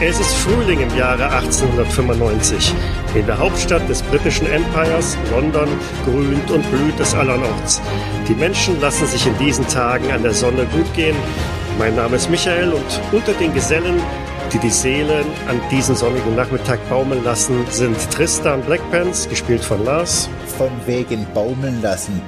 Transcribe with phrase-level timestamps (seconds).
[0.00, 2.72] Es ist Frühling im Jahre 1895.
[3.16, 5.68] In der Hauptstadt des britischen Empires, London,
[6.04, 7.80] grünt und blüht es allerorts.
[8.28, 11.16] Die Menschen lassen sich in diesen Tagen an der Sonne gut gehen.
[11.80, 14.00] Mein Name ist Michael und unter den Gesellen,
[14.52, 20.30] die die Seelen an diesem sonnigen Nachmittag baumeln lassen, sind Tristan Blackpants, gespielt von Lars.
[20.58, 22.22] Von wegen baumeln lassen.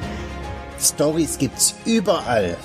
[0.80, 2.56] Stories gibt's überall.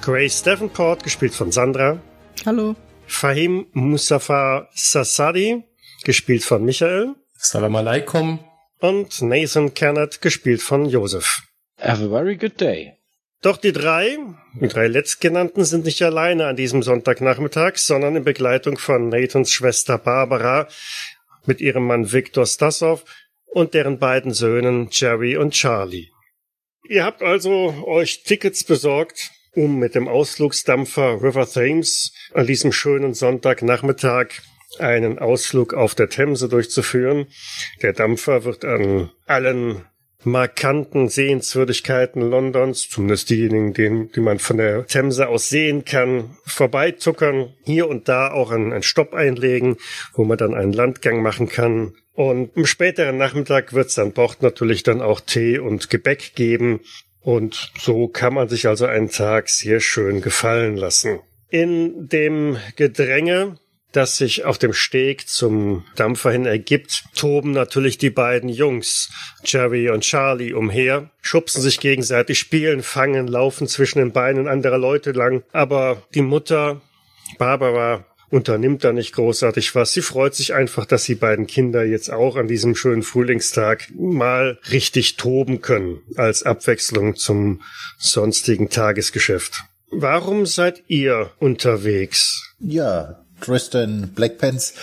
[0.00, 1.98] Grace Davenport, gespielt von Sandra.
[2.44, 2.74] Hallo.
[3.12, 5.62] Fahim Mustafa Sassadi,
[6.04, 7.14] gespielt von Michael.
[7.36, 8.40] Salam alaikum.
[8.80, 11.42] Und Nathan Kennett, gespielt von Joseph.
[11.80, 12.94] Have a very good day.
[13.42, 14.18] Doch die drei,
[14.60, 19.98] die drei letztgenannten, sind nicht alleine an diesem Sonntagnachmittag, sondern in Begleitung von Nathans Schwester
[19.98, 20.68] Barbara
[21.44, 23.02] mit ihrem Mann Viktor Stassow
[23.46, 26.10] und deren beiden Söhnen Jerry und Charlie.
[26.88, 33.14] Ihr habt also euch Tickets besorgt um mit dem Ausflugsdampfer River Thames an diesem schönen
[33.14, 34.28] Sonntagnachmittag
[34.78, 37.26] einen Ausflug auf der Themse durchzuführen.
[37.82, 39.84] Der Dampfer wird an allen
[40.24, 47.52] markanten Sehenswürdigkeiten Londons, zumindest diejenigen, die, die man von der Themse aus sehen kann, vorbeituckern,
[47.64, 49.76] hier und da auch einen, einen Stopp einlegen,
[50.14, 51.94] wo man dann einen Landgang machen kann.
[52.14, 56.80] Und am späteren Nachmittag wird es an Bord natürlich dann auch Tee und Gebäck geben,
[57.22, 61.20] und so kann man sich also einen Tag sehr schön gefallen lassen.
[61.50, 63.58] In dem Gedränge,
[63.92, 69.10] das sich auf dem Steg zum Dampfer hin ergibt, toben natürlich die beiden Jungs,
[69.44, 75.12] Jerry und Charlie, umher, schubsen sich gegenseitig, spielen, fangen, laufen zwischen den Beinen anderer Leute
[75.12, 75.44] lang.
[75.52, 76.80] Aber die Mutter,
[77.38, 79.92] Barbara, unternimmt da nicht großartig was.
[79.92, 84.58] Sie freut sich einfach, dass die beiden Kinder jetzt auch an diesem schönen Frühlingstag mal
[84.70, 87.60] richtig toben können, als Abwechslung zum
[87.98, 89.64] sonstigen Tagesgeschäft.
[89.90, 92.54] Warum seid ihr unterwegs?
[92.58, 94.74] Ja, Tristan Blackpants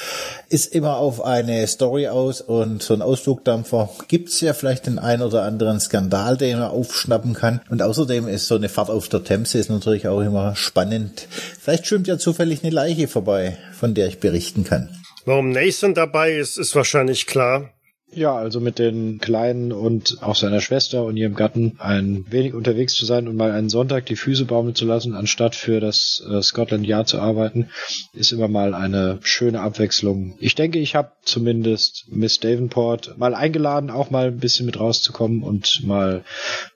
[0.49, 5.21] ist immer auf eine Story aus und so ein Ausflugdampfer gibt's ja vielleicht den ein
[5.21, 7.61] oder anderen Skandal, den man aufschnappen kann.
[7.69, 11.27] Und außerdem ist so eine Fahrt auf der Themse ist natürlich auch immer spannend.
[11.59, 14.89] Vielleicht schwimmt ja zufällig eine Leiche vorbei, von der ich berichten kann.
[15.25, 17.69] Warum Nathan dabei ist, ist wahrscheinlich klar.
[18.11, 22.93] Ja, also mit den Kleinen und auch seiner Schwester und ihrem Gatten ein wenig unterwegs
[22.95, 26.41] zu sein und mal einen Sonntag die Füße baumeln zu lassen, anstatt für das äh,
[26.41, 27.69] Scotland Yard zu arbeiten,
[28.13, 30.35] ist immer mal eine schöne Abwechslung.
[30.39, 35.43] Ich denke, ich habe zumindest Miss Davenport mal eingeladen, auch mal ein bisschen mit rauszukommen
[35.43, 36.23] und mal,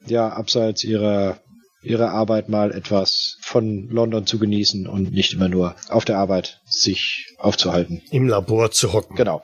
[0.05, 1.39] ja, abseits ihrer
[1.81, 6.61] ihrer Arbeit mal etwas von London zu genießen und nicht immer nur auf der Arbeit
[6.65, 8.01] sich aufzuhalten.
[8.09, 9.17] Im Labor zu hocken.
[9.17, 9.43] Genau.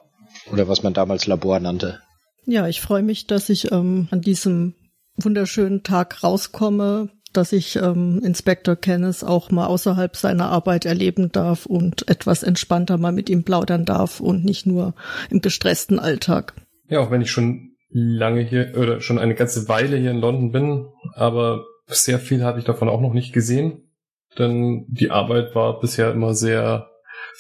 [0.51, 1.99] Oder was man damals Labor nannte.
[2.45, 4.73] Ja, ich freue mich, dass ich ähm, an diesem
[5.17, 11.65] wunderschönen Tag rauskomme, dass ich ähm, Inspektor Kenneth auch mal außerhalb seiner Arbeit erleben darf
[11.65, 14.95] und etwas entspannter mal mit ihm plaudern darf und nicht nur
[15.29, 16.53] im gestressten Alltag.
[16.87, 20.51] Ja, auch wenn ich schon lange hier oder schon eine ganze Weile hier in London
[20.51, 23.91] bin, aber sehr viel habe ich davon auch noch nicht gesehen,
[24.37, 26.89] denn die Arbeit war bisher immer sehr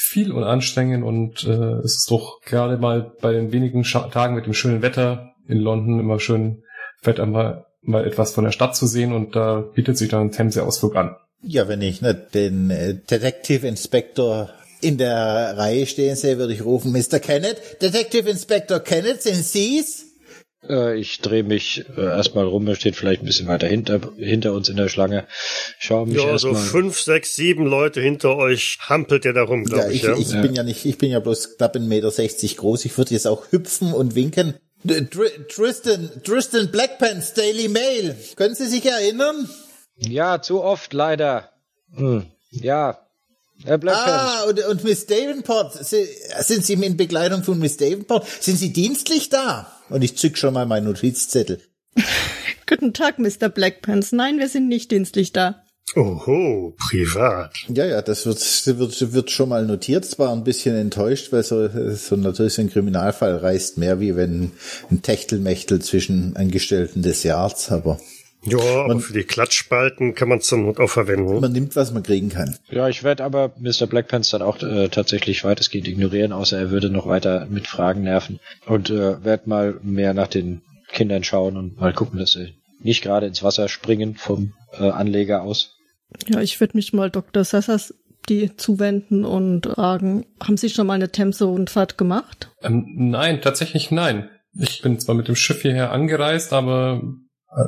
[0.01, 4.33] viel und anstrengend und äh, es ist doch gerade mal bei den wenigen Scha Tagen
[4.33, 6.63] mit dem schönen Wetter in London immer schön
[7.01, 10.31] fett einmal mal etwas von der Stadt zu sehen und da bietet sich dann ein
[10.31, 11.17] Themse-Ausflug an.
[11.41, 14.49] Ja, wenn ich ne, den äh, Detective Inspector
[14.81, 17.19] in der Reihe stehen sehe, würde ich rufen, Mr.
[17.19, 20.05] Kenneth, Detective Inspector Kenneth, sind Sie's?
[20.67, 24.53] Äh, ich drehe mich äh, erstmal rum, er steht vielleicht ein bisschen weiter hinter, hinter
[24.53, 25.25] uns in der Schlange.
[25.77, 29.75] Schau mich Ja, so fünf, sechs, sieben Leute hinter euch hampelt ihr da rum, Ja,
[29.75, 30.03] glaube ich.
[30.03, 32.85] ich, Ja, ich bin ja nicht, ich bin ja bloß knapp 1,60 Meter groß.
[32.85, 34.55] Ich würde jetzt auch hüpfen und winken.
[34.83, 38.15] Dr Tristan, Tristan Blackpants, Daily Mail.
[38.35, 39.49] Können Sie sich erinnern?
[39.97, 41.51] Ja, zu oft leider.
[41.95, 42.25] Hm.
[42.51, 42.99] Ja.
[43.65, 44.09] Herr Blackpants.
[44.09, 48.25] Ah, und, und Miss Davenport, sind Sie in Begleitung von Miss Davenport?
[48.39, 49.78] Sind Sie dienstlich da?
[49.89, 51.61] Und ich zück schon mal meinen Notizzettel.
[52.67, 53.49] Guten Tag, Mr.
[53.49, 54.11] Blackpants.
[54.11, 55.63] Nein, wir sind nicht dienstlich da.
[55.95, 57.51] Oho, privat.
[57.67, 58.39] Ja, ja, das wird,
[58.77, 60.05] wird, wird schon mal notiert.
[60.05, 64.51] Zwar ein bisschen enttäuscht, weil so, so natürlich so ein Kriminalfall reißt mehr wie wenn
[64.91, 67.99] ein Techtelmechtel zwischen Angestellten des Yards, aber
[68.43, 71.39] Ja, aber für die Klatschspalten kann man zur Not auch verwenden.
[71.41, 72.57] man nimmt, was man kriegen kann.
[72.69, 73.85] Ja, ich werde aber Mr.
[73.85, 78.39] Blackpants dann auch äh, tatsächlich weitestgehend ignorieren, außer er würde noch weiter mit Fragen nerven.
[78.65, 83.03] Und äh, werde mal mehr nach den Kindern schauen und mal gucken, dass sie nicht
[83.03, 85.75] gerade ins Wasser springen vom äh, Anleger aus.
[86.27, 87.43] Ja, ich würde mich mal Dr.
[87.43, 87.93] Sassas
[88.27, 92.51] die zuwenden und fragen, haben Sie schon mal eine Themse-Rundfahrt gemacht?
[92.61, 94.29] Ähm, nein, tatsächlich nein.
[94.53, 97.01] Ich bin zwar mit dem Schiff hierher angereist, aber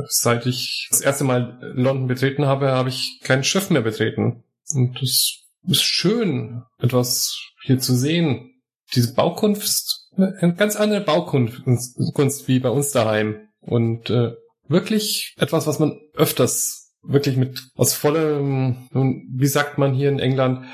[0.07, 4.43] seit ich das erste Mal London betreten habe, habe ich kein Schiff mehr betreten.
[4.73, 8.51] Und das ist schön, etwas hier zu sehen.
[8.93, 11.61] Diese Baukunst, eine ganz andere Baukunst
[12.13, 13.47] Kunst wie bei uns daheim.
[13.61, 14.33] Und äh,
[14.67, 20.65] wirklich etwas, was man öfters wirklich mit aus vollem, wie sagt man hier in England,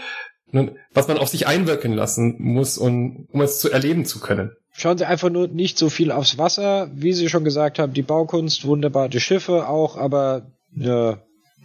[0.94, 4.51] was man auf sich einwirken lassen muss, um, um es zu erleben zu können.
[4.79, 8.03] Schauen Sie einfach nur nicht so viel aufs Wasser, wie Sie schon gesagt haben, die
[8.03, 11.15] Baukunst, wunderbar, die Schiffe auch, aber äh,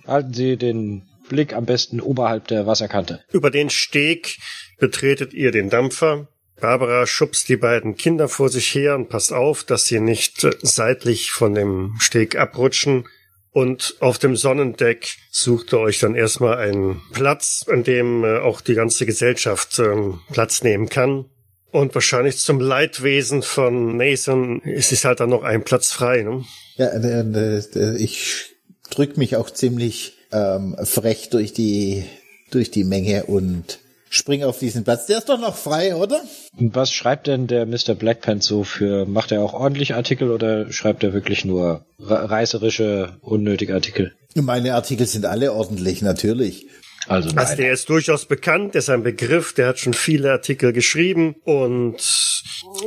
[0.06, 3.22] halten Sie den Blick am besten oberhalb der Wasserkante.
[3.30, 4.38] Über den Steg
[4.78, 6.28] betretet ihr den Dampfer.
[6.58, 11.32] Barbara schubst die beiden Kinder vor sich her und passt auf, dass sie nicht seitlich
[11.32, 13.04] von dem Steg abrutschen.
[13.50, 18.62] Und auf dem Sonnendeck sucht ihr euch dann erstmal einen Platz, an dem äh, auch
[18.62, 19.94] die ganze Gesellschaft äh,
[20.32, 21.26] Platz nehmen kann.
[21.72, 26.22] Und wahrscheinlich zum Leidwesen von Nathan ist es halt dann noch ein Platz frei.
[26.22, 26.44] Ne?
[26.76, 28.54] Ja, äh, äh, ich
[28.90, 32.04] drück mich auch ziemlich ähm, frech durch die
[32.50, 33.78] durch die Menge und
[34.10, 35.06] spring auf diesen Platz.
[35.06, 36.20] Der ist doch noch frei, oder?
[36.58, 37.94] Und was schreibt denn der Mr.
[37.94, 43.72] Blackpants so für, macht er auch ordentliche Artikel oder schreibt er wirklich nur reißerische, unnötige
[43.72, 44.12] Artikel?
[44.34, 46.66] Meine Artikel sind alle ordentlich, natürlich.
[47.08, 47.38] Also, nein.
[47.38, 51.37] also der ist durchaus bekannt, der ist ein Begriff, der hat schon viele Artikel geschrieben
[51.44, 51.96] und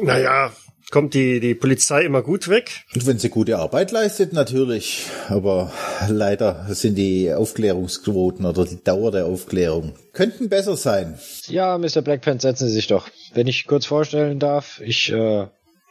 [0.01, 0.51] naja,
[0.91, 2.85] kommt die, die Polizei immer gut weg.
[2.93, 5.07] Und wenn sie gute Arbeit leistet, natürlich.
[5.27, 5.71] Aber
[6.07, 11.19] leider sind die Aufklärungsquoten oder die Dauer der Aufklärung könnten besser sein.
[11.47, 12.01] Ja, Mr.
[12.01, 13.09] Blackpants, setzen Sie sich doch.
[13.33, 15.47] Wenn ich kurz vorstellen darf, ich äh,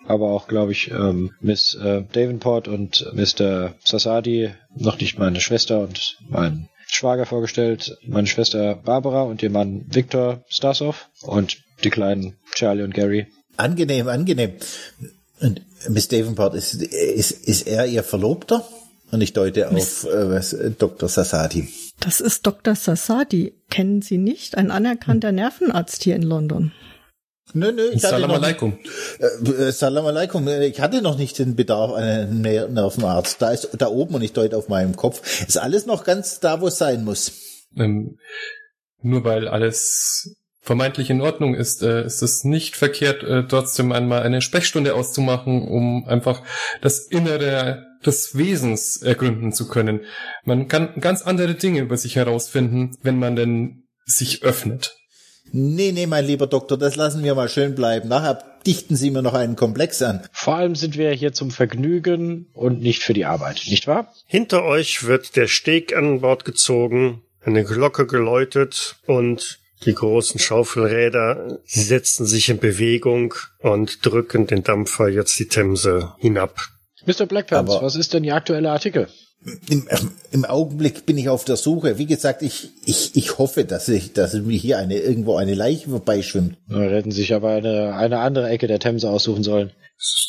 [0.07, 3.75] aber auch, glaube ich, ähm, Miss äh, Davenport und Mr.
[3.85, 9.85] Sasadi, noch nicht meine Schwester und mein Schwager vorgestellt, meine Schwester Barbara und ihr Mann
[9.89, 13.27] Victor Stasov und die kleinen Charlie und Gary.
[13.57, 14.53] Angenehm, angenehm.
[15.41, 18.67] Und Miss Davenport, ist, ist, ist er ihr Verlobter?
[19.11, 21.09] Und ich deute Miss auf äh, was, Dr.
[21.09, 21.69] Sassadi.
[22.01, 22.75] Das ist Dr.
[22.75, 23.55] Sassadi.
[23.71, 24.57] Kennen Sie nicht?
[24.57, 26.73] Ein anerkannter Nervenarzt hier in London.
[27.55, 28.77] Nö, nö, ich Salam alaikum.
[29.21, 30.47] Äh, äh, Salam alaikum.
[30.49, 33.41] Ich hatte noch nicht den Bedarf einen Nervenarzt.
[33.41, 35.47] Da ist da oben und ich deute auf meinem Kopf.
[35.47, 37.33] Ist alles noch ganz da, wo es sein muss.
[37.77, 38.19] Ähm,
[39.03, 44.23] nur weil alles vermeintlich in Ordnung ist, äh, ist es nicht verkehrt, äh, trotzdem einmal
[44.23, 46.43] eine Sprechstunde auszumachen, um einfach
[46.81, 50.01] das Innere des Wesens ergründen zu können.
[50.45, 54.97] Man kann ganz andere Dinge über sich herausfinden, wenn man denn sich öffnet.
[55.53, 58.09] Nee, nee, mein lieber Doktor, das lassen wir mal schön bleiben.
[58.09, 60.27] Nachher dichten Sie mir noch einen Komplex an.
[60.33, 64.13] Vor allem sind wir hier zum Vergnügen und nicht für die Arbeit, nicht wahr?
[64.27, 71.59] Hinter euch wird der Steg an Bord gezogen, eine Glocke geläutet und die großen Schaufelräder
[71.65, 76.57] setzen sich in Bewegung und drücken den Dampfer jetzt die Themse hinab.
[77.07, 77.27] Mr.
[77.27, 79.09] Blackpants, was ist denn Ihr aktueller Artikel?
[79.69, 79.87] Im,
[80.31, 81.99] Im Augenblick bin ich auf der Suche.
[81.99, 85.91] Wie gesagt, ich, ich, ich hoffe, dass ich, dass mir hier eine, irgendwo eine Leiche
[85.91, 86.57] vorbeischwimmt.
[86.69, 89.71] Da hätten sich aber eine, eine andere Ecke der Themse aussuchen sollen.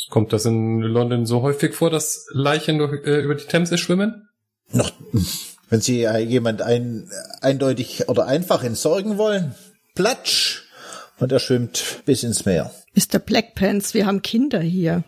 [0.10, 4.28] Kommt das in London so häufig vor, dass Leichen durch, äh, über die Themse schwimmen?
[4.72, 4.92] Noch,
[5.70, 7.10] wenn Sie äh, jemand ein,
[7.42, 9.56] eindeutig oder einfach entsorgen wollen,
[9.96, 10.65] platsch,
[11.20, 12.72] und er schwimmt bis ins Meer.
[12.96, 13.20] Mr.
[13.20, 15.04] Blackpants, wir haben Kinder hier.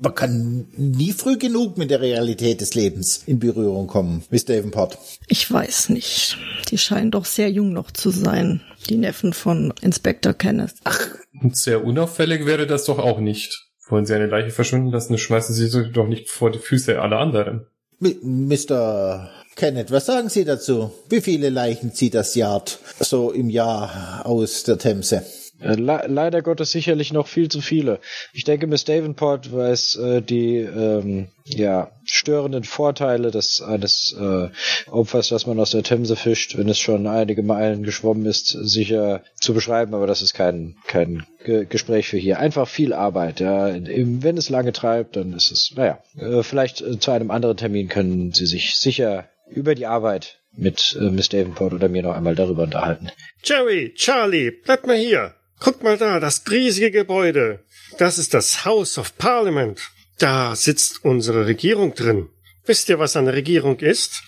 [0.00, 4.98] Man kann nie früh genug mit der Realität des Lebens in Berührung kommen, Miss Davenport.
[5.28, 6.36] Ich weiß nicht.
[6.70, 10.74] Die scheinen doch sehr jung noch zu sein, die Neffen von Inspector Kenneth.
[10.84, 11.08] Ach,
[11.40, 13.68] und sehr unauffällig wäre das doch auch nicht.
[13.88, 17.18] Wollen Sie eine Leiche verschwinden lassen, schmeißen Sie sie doch nicht vor die Füße aller
[17.18, 17.66] anderen.
[18.00, 19.30] M Mr.
[19.54, 20.92] Kenneth, was sagen Sie dazu?
[21.08, 25.24] Wie viele Leichen zieht das Yard so im Jahr aus der Themse?
[25.62, 28.00] Äh, le leider Gottes sicherlich noch viel zu viele.
[28.32, 34.48] Ich denke, Miss Davenport weiß äh, die ähm, ja, störenden Vorteile des eines äh,
[34.90, 39.22] Opfers, das man aus der Themse fischt, wenn es schon einige Meilen geschwommen ist, sicher
[39.34, 42.38] zu beschreiben, aber das ist kein, kein Ge Gespräch für hier.
[42.38, 43.40] Einfach viel Arbeit.
[43.40, 43.72] Ja.
[43.72, 47.88] Wenn es lange treibt, dann ist es, naja, äh, vielleicht äh, zu einem anderen Termin
[47.88, 52.34] können Sie sich sicher über die Arbeit mit äh, Miss Davenport oder mir noch einmal
[52.34, 53.10] darüber unterhalten.
[53.42, 55.34] Jerry, Charlie, bleibt mal hier.
[55.60, 57.64] Guckt mal da, das riesige Gebäude.
[57.98, 59.80] Das ist das House of Parliament.
[60.18, 62.28] Da sitzt unsere Regierung drin.
[62.64, 64.22] Wisst ihr, was eine Regierung ist?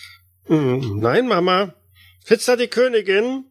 [0.47, 1.75] Hm, nein, Mama.
[2.25, 3.45] Sitzt da die Königin?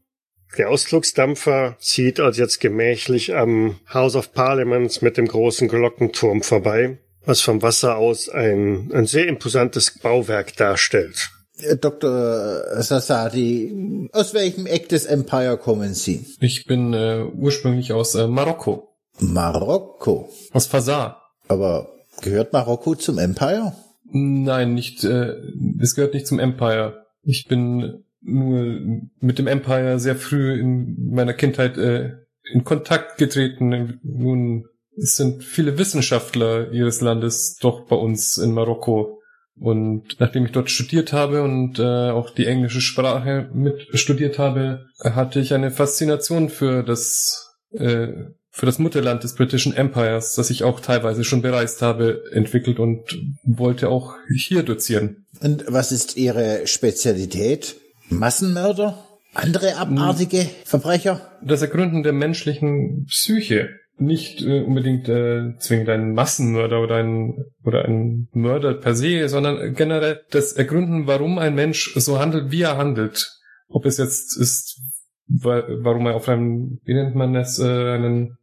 [0.58, 7.00] Der Ausflugsdampfer zieht also jetzt gemächlich am House of Parliament mit dem großen Glockenturm vorbei,
[7.26, 11.32] was vom Wasser aus ein, ein sehr imposantes Bauwerk darstellt.
[11.64, 12.82] Äh, Dr.
[12.82, 16.26] Sassadi, aus welchem Eck des Empire kommen Sie?
[16.40, 18.90] Ich bin äh, ursprünglich aus äh, Marokko.
[19.20, 20.30] Marokko?
[20.52, 21.22] Aus Fasar.
[21.48, 21.90] Aber
[22.22, 23.74] gehört Marokko zum Empire?
[24.12, 25.04] Nein, nicht.
[25.04, 25.36] Äh,
[25.82, 27.06] es gehört nicht zum Empire.
[27.24, 28.80] Ich bin nur
[29.20, 32.12] mit dem Empire sehr früh in meiner Kindheit äh,
[32.52, 34.00] in Kontakt getreten.
[34.04, 34.66] Nun,
[34.96, 39.20] es sind viele Wissenschaftler ihres Landes doch bei uns in Marokko.
[39.56, 44.86] Und nachdem ich dort studiert habe und äh, auch die englische Sprache mit studiert habe,
[45.00, 48.08] hatte ich eine Faszination für das äh,
[48.56, 53.18] für das Mutterland des britischen Empires, das ich auch teilweise schon bereist habe, entwickelt und
[53.44, 55.26] wollte auch hier dozieren.
[55.42, 57.78] Und was ist Ihre Spezialität?
[58.10, 59.04] Massenmörder?
[59.34, 61.32] Andere abartige Verbrecher?
[61.44, 67.86] Das Ergründen der menschlichen Psyche nicht äh, unbedingt äh, zwingend ein Massenmörder oder ein oder
[67.86, 72.78] ein Mörder per se, sondern generell das Ergründen, warum ein Mensch so handelt, wie er
[72.78, 73.32] handelt.
[73.68, 74.82] Ob es jetzt ist,
[75.28, 78.38] warum er auf einem, wie nennt man das, äh, einen,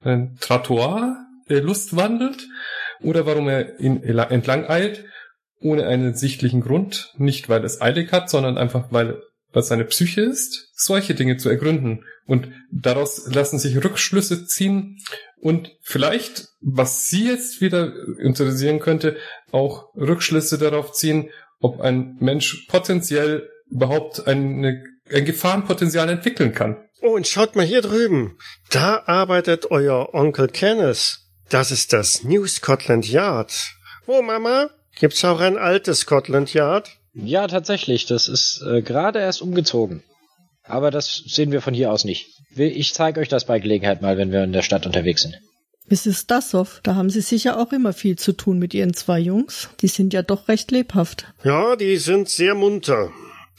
[0.00, 1.16] einen Trottoir
[1.48, 2.46] äh, Lust wandelt
[3.02, 5.04] oder warum er ihn entlang eilt,
[5.60, 9.22] ohne einen sichtlichen Grund, nicht weil es eilig hat, sondern einfach weil
[9.54, 12.04] was seine Psyche ist, solche Dinge zu ergründen.
[12.26, 14.98] Und daraus lassen sich Rückschlüsse ziehen
[15.36, 19.16] und vielleicht, was Sie jetzt wieder interessieren könnte,
[19.52, 21.30] auch Rückschlüsse darauf ziehen,
[21.60, 26.76] ob ein Mensch potenziell überhaupt eine, ein Gefahrenpotenzial entwickeln kann.
[27.02, 28.38] Oh, und schaut mal hier drüben.
[28.70, 31.18] Da arbeitet euer Onkel Kenneth.
[31.50, 33.52] Das ist das New Scotland Yard.
[34.06, 34.70] Wo, Mama?
[34.98, 36.98] Gibt's auch ein altes Scotland Yard?
[37.14, 38.06] Ja, tatsächlich.
[38.06, 40.02] Das ist äh, gerade erst umgezogen.
[40.64, 42.26] Aber das sehen wir von hier aus nicht.
[42.56, 45.38] Ich zeige euch das bei Gelegenheit mal, wenn wir in der Stadt unterwegs sind.
[45.90, 46.26] Mrs.
[46.26, 49.68] Dassow, da haben Sie sicher auch immer viel zu tun mit Ihren zwei Jungs.
[49.80, 51.26] Die sind ja doch recht lebhaft.
[51.44, 53.10] Ja, die sind sehr munter.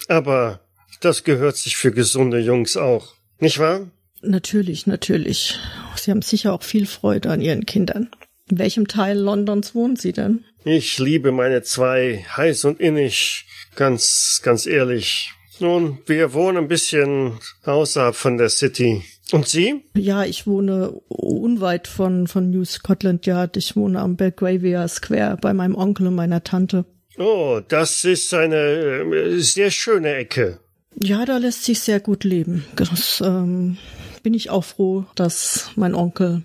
[0.08, 0.62] Aber
[1.02, 3.14] das gehört sich für gesunde Jungs auch.
[3.40, 3.92] Nicht wahr?
[4.22, 5.60] Natürlich, natürlich.
[5.96, 8.10] Sie haben sicher auch viel Freude an Ihren Kindern.
[8.50, 10.46] In welchem Teil Londons wohnen Sie denn?
[10.68, 13.46] Ich liebe meine zwei heiß und innig.
[13.76, 15.32] Ganz, ganz ehrlich.
[15.60, 19.04] Nun, wir wohnen ein bisschen außerhalb von der City.
[19.32, 19.86] Und Sie?
[19.96, 23.58] Ja, ich wohne unweit von, von New Scotland Yard.
[23.58, 26.86] Ich wohne am Belgravia Square bei meinem Onkel und meiner Tante.
[27.20, 30.60] Oh, das ist eine äh, sehr schöne Ecke.
[31.00, 32.66] Ja, da lässt sich sehr gut leben.
[32.76, 33.78] Das ähm,
[34.24, 36.42] bin ich auch froh, dass mein Onkel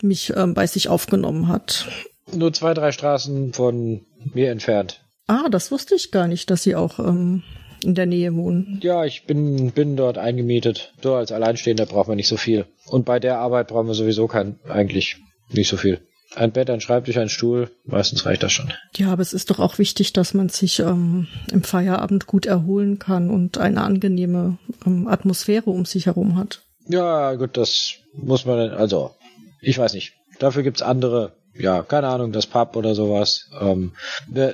[0.00, 1.88] mich ähm, bei sich aufgenommen hat.
[2.34, 5.00] Nur zwei, drei Straßen von mir entfernt.
[5.26, 7.42] Ah, das wusste ich gar nicht, dass Sie auch ähm,
[7.82, 8.80] in der Nähe wohnen.
[8.82, 10.92] Ja, ich bin, bin dort eingemietet.
[11.02, 12.66] So als Alleinstehender braucht man nicht so viel.
[12.86, 15.16] Und bei der Arbeit brauchen wir sowieso kein, eigentlich
[15.50, 16.00] nicht so viel.
[16.34, 18.72] Ein Bett, ein Schreibtisch, ein Stuhl, meistens reicht das schon.
[18.96, 22.98] Ja, aber es ist doch auch wichtig, dass man sich ähm, im Feierabend gut erholen
[22.98, 26.62] kann und eine angenehme ähm, Atmosphäre um sich herum hat.
[26.88, 29.12] Ja, gut, das muss man, also,
[29.60, 30.14] ich weiß nicht.
[30.40, 33.48] Dafür gibt's andere ja, keine Ahnung, das Pub oder sowas.
[33.60, 33.92] Ähm,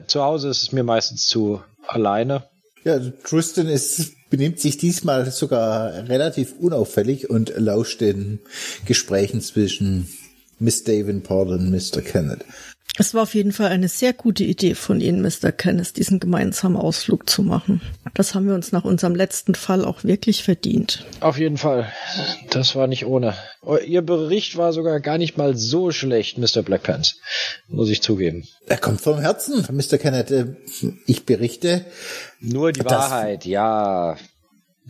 [0.06, 2.44] zu Hause ist es mir meistens zu alleine.
[2.84, 8.40] Ja, Tristan ist, benimmt sich diesmal sogar relativ unauffällig und lauscht den
[8.86, 10.08] Gesprächen zwischen
[10.58, 12.00] Miss Davenport und Mr.
[12.02, 12.44] Kenneth.
[12.98, 15.52] Es war auf jeden Fall eine sehr gute Idee von Ihnen, Mr.
[15.52, 17.80] Kenneth, diesen gemeinsamen Ausflug zu machen.
[18.14, 21.06] Das haben wir uns nach unserem letzten Fall auch wirklich verdient.
[21.20, 21.90] Auf jeden Fall.
[22.50, 23.34] Das war nicht ohne.
[23.62, 26.62] Oh, Ihr Bericht war sogar gar nicht mal so schlecht, Mr.
[26.62, 27.16] Blackpants.
[27.68, 28.46] Muss ich zugeben.
[28.66, 29.98] Er kommt vom Herzen, Mr.
[29.98, 30.30] Kenneth.
[30.30, 30.46] Äh,
[31.06, 31.84] ich berichte.
[32.40, 34.16] Nur die Wahrheit, ja.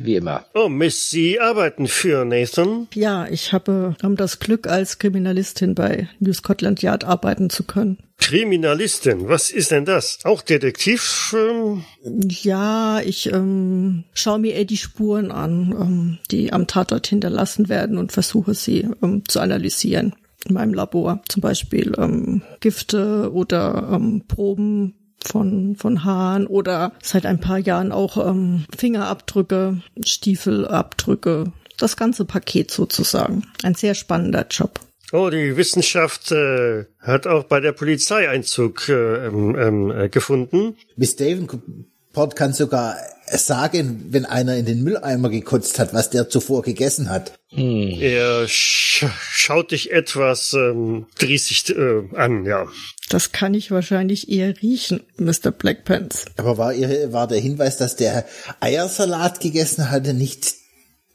[0.03, 0.47] Wie immer.
[0.55, 2.89] Oh, Miss, Sie arbeiten für Nathan?
[2.95, 7.99] Ja, ich habe um, das Glück, als Kriminalistin bei New Scotland Yard arbeiten zu können.
[8.17, 10.21] Kriminalistin, was ist denn das?
[10.25, 11.35] Auch Detektiv?
[11.37, 11.85] Ähm?
[12.03, 17.99] Ja, ich ähm, schaue mir eher die Spuren an, ähm, die am Tatort hinterlassen werden
[17.99, 20.15] und versuche sie ähm, zu analysieren
[20.47, 21.23] in meinem Labor.
[21.29, 27.93] Zum Beispiel ähm, Gifte oder ähm, Proben von, von Haaren oder seit ein paar Jahren
[27.93, 33.45] auch ähm, Fingerabdrücke, Stiefelabdrücke, das ganze Paket sozusagen.
[33.63, 34.81] Ein sehr spannender Job.
[35.13, 40.77] Oh, die Wissenschaft äh, hat auch bei der Polizei Einzug äh, ähm, äh, gefunden.
[40.97, 42.97] Miss Davenport kann sogar
[43.27, 47.39] sagen, wenn einer in den Mülleimer gekotzt hat, was der zuvor gegessen hat.
[47.49, 47.97] Hm.
[48.01, 52.67] Er sch schaut dich etwas ähm, driesig äh, an, ja.
[53.11, 55.51] Das kann ich wahrscheinlich eher riechen, Mr.
[55.51, 56.27] Blackpants.
[56.37, 58.25] Aber war, ihre, war der Hinweis, dass der
[58.61, 60.55] Eiersalat gegessen hatte, nicht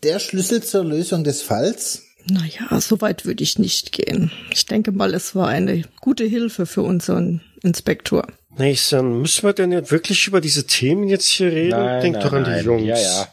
[0.03, 2.03] der Schlüssel zur Lösung des Falls?
[2.29, 4.29] Naja, so weit würde ich nicht gehen.
[4.51, 8.27] Ich denke mal, es war eine gute Hilfe für unseren Inspektor.
[8.57, 11.79] Nathan, müssen wir denn jetzt wirklich über diese Themen jetzt hier reden?
[11.79, 12.59] Nein, Denk nein, doch an nein.
[12.59, 12.83] die Jungs.
[12.83, 13.27] Ja, ja,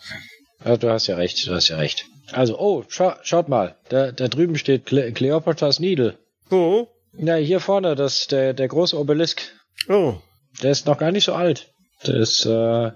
[0.64, 0.76] ja.
[0.76, 2.04] Du hast ja recht, du hast ja recht.
[2.31, 6.16] Also, oh, scha schaut mal, da, da drüben steht Cle Cleopatras Needle.
[6.49, 6.88] Wo?
[7.16, 9.42] Ja, hier vorne, das der der große Obelisk.
[9.88, 10.14] Oh,
[10.62, 11.73] Der ist noch gar nicht so alt.
[12.07, 12.92] Der ist äh,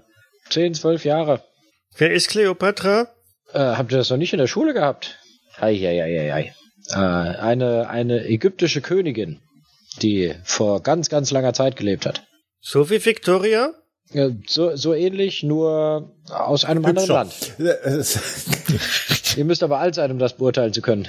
[0.49, 1.43] 10, 12 Jahre.
[1.97, 3.07] wer ist Cleopatra?
[3.53, 5.17] Äh, habt ihr das noch nicht in der Schule gehabt?
[5.59, 6.53] Eieieiei.
[6.89, 9.41] Äh, eine, eine ägyptische Königin,
[10.01, 12.23] die vor ganz, ganz langer Zeit gelebt hat.
[12.61, 13.71] So wie Victoria?
[14.11, 17.33] Ja, so, so ähnlich, nur aus einem anderen Land.
[19.35, 21.07] Ihr müsst aber alt sein, um das beurteilen zu können.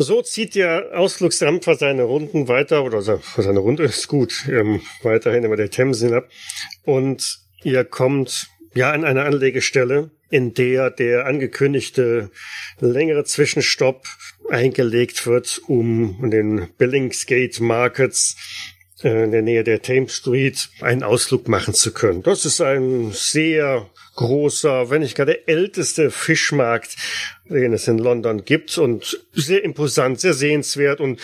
[0.00, 5.56] So zieht der Ausflugsdampfer seine Runden weiter, oder seine Runde ist gut, ähm, weiterhin über
[5.56, 6.28] der Themse hinab.
[6.84, 12.30] Und ihr kommt ja an eine Anlegestelle, in der der angekündigte
[12.78, 14.06] längere Zwischenstopp
[14.48, 18.36] eingelegt wird, um den Billingsgate Markets
[19.02, 22.22] in der Nähe der Thames Street einen Ausflug machen zu können.
[22.22, 26.96] Das ist ein sehr großer, wenn nicht gar der älteste Fischmarkt,
[27.48, 31.20] den es in London gibt und sehr imposant, sehr sehenswert und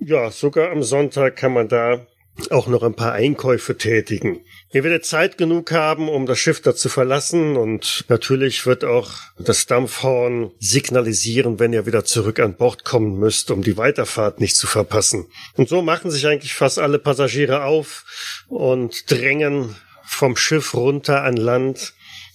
[0.00, 2.06] ja, sogar am Sonntag kann man da
[2.50, 4.40] auch noch ein paar Einkäufe tätigen.
[4.70, 9.12] Ihr werdet Zeit genug haben, um das Schiff da zu verlassen und natürlich wird auch
[9.38, 14.56] das Dampfhorn signalisieren, wenn ihr wieder zurück an Bord kommen müsst, um die Weiterfahrt nicht
[14.56, 15.26] zu verpassen.
[15.56, 21.38] Und so machen sich eigentlich fast alle Passagiere auf und drängen vom Schiff runter an
[21.38, 21.94] Land,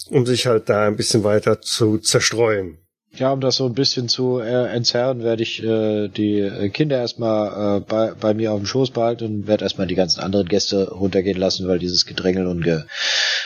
[0.10, 2.83] um sich halt da ein bisschen weiter zu zerstreuen.
[3.16, 7.78] Ja, um das so ein bisschen zu äh, entzerren, werde ich äh, die Kinder erstmal
[7.78, 10.90] äh, bei, bei mir auf dem Schoß behalten und werde erstmal die ganzen anderen Gäste
[10.90, 12.66] runtergehen lassen, weil dieses Gedrängel und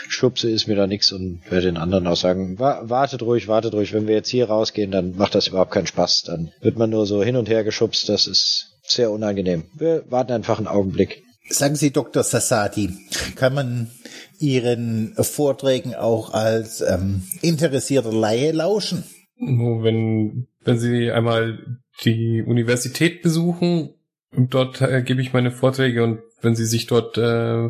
[0.06, 3.74] Geschubse ist mir da nichts und werde den anderen auch sagen, wa wartet ruhig, wartet
[3.74, 6.24] ruhig, wenn wir jetzt hier rausgehen, dann macht das überhaupt keinen Spaß.
[6.24, 9.66] Dann wird man nur so hin und her geschubst, das ist sehr unangenehm.
[9.74, 11.24] Wir warten einfach einen Augenblick.
[11.50, 12.24] Sagen Sie, Dr.
[12.24, 12.90] Sassadi,
[13.36, 13.92] kann man
[14.40, 19.04] Ihren Vorträgen auch als ähm, interessierter Laie lauschen?
[19.40, 23.94] Nur wenn, wenn Sie einmal die Universität besuchen,
[24.32, 27.70] dort äh, gebe ich meine Vorträge und wenn Sie sich dort äh,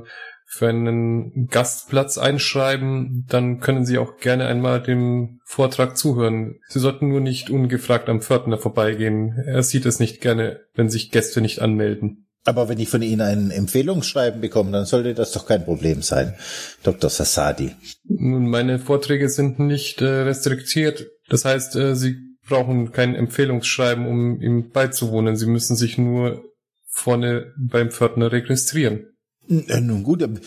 [0.49, 6.59] für einen Gastplatz einschreiben, dann können Sie auch gerne einmal dem Vortrag zuhören.
[6.69, 9.43] Sie sollten nur nicht ungefragt am Pförtner vorbeigehen.
[9.45, 12.27] Er sieht es nicht gerne, wenn sich Gäste nicht anmelden.
[12.45, 16.33] Aber wenn ich von Ihnen ein Empfehlungsschreiben bekomme, dann sollte das doch kein Problem sein,
[16.81, 17.09] Dr.
[17.09, 17.75] Sassadi.
[18.05, 21.07] Nun, meine Vorträge sind nicht äh, restriktiert.
[21.29, 22.15] Das heißt, äh, Sie
[22.47, 25.35] brauchen kein Empfehlungsschreiben, um ihm beizuwohnen.
[25.35, 26.43] Sie müssen sich nur
[26.87, 29.07] vorne beim Pförtner registrieren.
[29.49, 30.39] Äh, nun gut, ähm,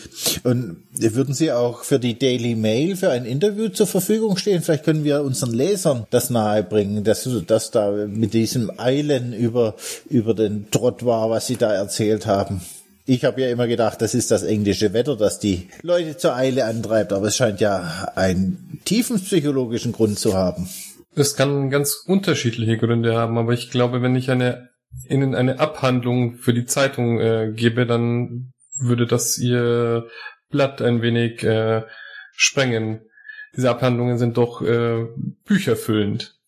[0.43, 4.61] und würden Sie auch für die Daily Mail für ein Interview zur Verfügung stehen?
[4.61, 9.75] Vielleicht können wir unseren Lesern das nahebringen, dass, dass da mit diesem Eilen über,
[10.09, 12.61] über den Trott war, was Sie da erzählt haben.
[13.13, 16.63] Ich habe ja immer gedacht, das ist das englische Wetter, das die Leute zur Eile
[16.63, 20.69] antreibt, aber es scheint ja einen tiefen psychologischen Grund zu haben.
[21.13, 24.69] Es kann ganz unterschiedliche Gründe haben, aber ich glaube, wenn ich eine
[25.09, 30.07] Ihnen eine Abhandlung für die Zeitung äh, gebe, dann würde das ihr
[30.49, 31.81] Blatt ein wenig äh,
[32.31, 33.01] sprengen.
[33.57, 35.05] Diese Abhandlungen sind doch äh,
[35.43, 36.39] bücherfüllend.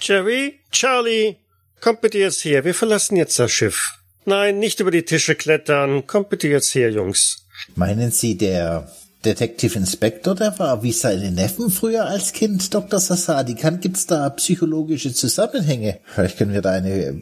[0.00, 1.36] Jerry, Charlie,
[1.80, 2.64] kommt bitte jetzt her.
[2.64, 3.99] Wir verlassen jetzt das Schiff.
[4.30, 6.06] Nein, nicht über die Tische klettern.
[6.06, 7.48] Kommt bitte jetzt her, Jungs.
[7.74, 8.88] Meinen Sie, der
[9.24, 13.00] Detective Inspector, der war wie seine Neffen früher als Kind, Dr.
[13.00, 13.56] Sassadi.
[13.56, 15.98] Kann, gibt's da psychologische Zusammenhänge?
[16.04, 17.20] Vielleicht können wir da eine,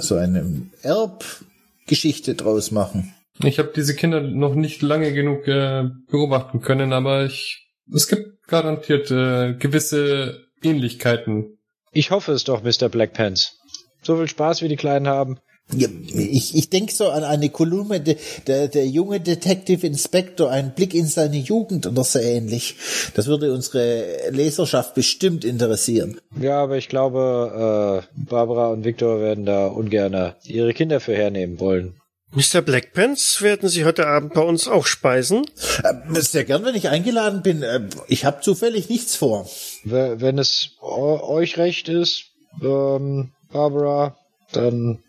[0.00, 3.14] so eine Erbgeschichte draus machen.
[3.44, 8.48] Ich habe diese Kinder noch nicht lange genug äh, beobachten können, aber ich, es gibt
[8.48, 11.58] garantiert äh, gewisse Ähnlichkeiten.
[11.92, 12.88] Ich hoffe es doch, Mr.
[12.88, 13.56] Blackpants.
[14.02, 15.38] So viel Spaß, wie die Kleinen haben.
[15.72, 20.94] Ich, ich denke so an eine Kolumne, de, der, der junge Detective Inspector, ein Blick
[20.94, 22.76] in seine Jugend oder so ähnlich.
[23.14, 26.20] Das würde unsere Leserschaft bestimmt interessieren.
[26.38, 31.58] Ja, aber ich glaube, äh, Barbara und Victor werden da ungern ihre Kinder für hernehmen
[31.58, 31.94] wollen.
[32.34, 32.62] Mr.
[32.62, 35.46] Blackpants, werden Sie heute Abend bei uns auch speisen?
[35.84, 37.62] Äh, sehr gern, wenn ich eingeladen bin.
[37.62, 39.48] Äh, ich habe zufällig nichts vor.
[39.84, 42.24] Wenn es euch recht ist,
[42.60, 44.16] ähm, Barbara,
[44.52, 45.03] dann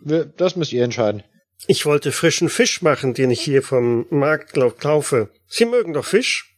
[0.00, 1.22] das müsst ihr entscheiden.
[1.66, 5.30] Ich wollte frischen Fisch machen, den ich hier vom Markt kaufe.
[5.48, 6.56] Sie mögen doch Fisch?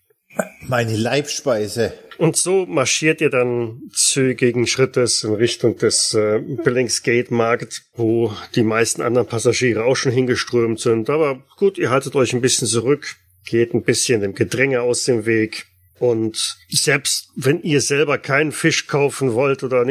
[0.67, 1.95] Meine Leibspeise.
[2.19, 8.65] Und so marschiert ihr dann zügigen Schrittes in Richtung des äh, Billingsgate Markt, wo die
[8.65, 11.09] meisten anderen Passagiere auch schon hingeströmt sind.
[11.11, 13.07] Aber gut, ihr haltet euch ein bisschen zurück,
[13.47, 15.67] geht ein bisschen dem Gedränge aus dem Weg.
[15.99, 19.85] Und selbst wenn ihr selber keinen Fisch kaufen wollt oder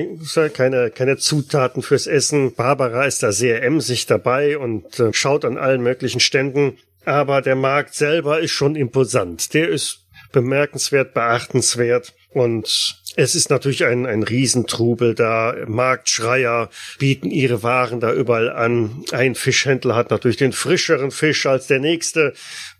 [0.54, 5.58] keine, keine Zutaten fürs Essen, Barbara ist da sehr emsig dabei und äh, schaut an
[5.58, 6.78] allen möglichen Ständen.
[7.06, 9.54] Aber der Markt selber ist schon imposant.
[9.54, 12.14] Der ist bemerkenswert, beachtenswert.
[12.30, 15.56] Und es ist natürlich ein, ein Riesentrubel da.
[15.66, 19.04] Marktschreier bieten ihre Waren da überall an.
[19.12, 22.34] Ein Fischhändler hat natürlich den frischeren Fisch als der nächste.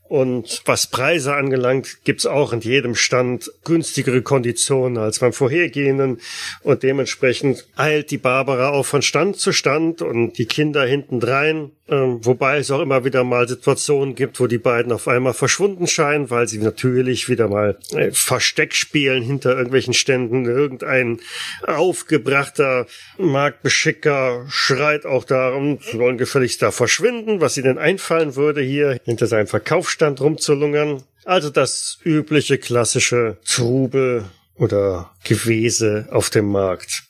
[0.10, 6.20] Und was Preise angelangt, gibt's auch in jedem Stand günstigere Konditionen als beim vorhergehenden.
[6.64, 11.72] Und dementsprechend eilt die Barbara auch von Stand zu Stand und die Kinder hintendrein.
[11.90, 15.88] Ähm, wobei es auch immer wieder mal Situationen gibt, wo die beiden auf einmal verschwunden
[15.88, 20.46] scheinen, weil sie natürlich wieder mal äh, Versteck spielen hinter irgendwelchen Ständen.
[20.46, 21.22] Irgendein
[21.66, 29.00] aufgebrachter Marktbeschicker schreit auch darum, sie wollen gefälligst da verschwinden, was ihnen einfallen würde, hier
[29.06, 31.04] hinter seinem Verkaufsstand rumzulungern.
[31.24, 37.07] Also das übliche klassische Trubel oder Gewese auf dem Markt.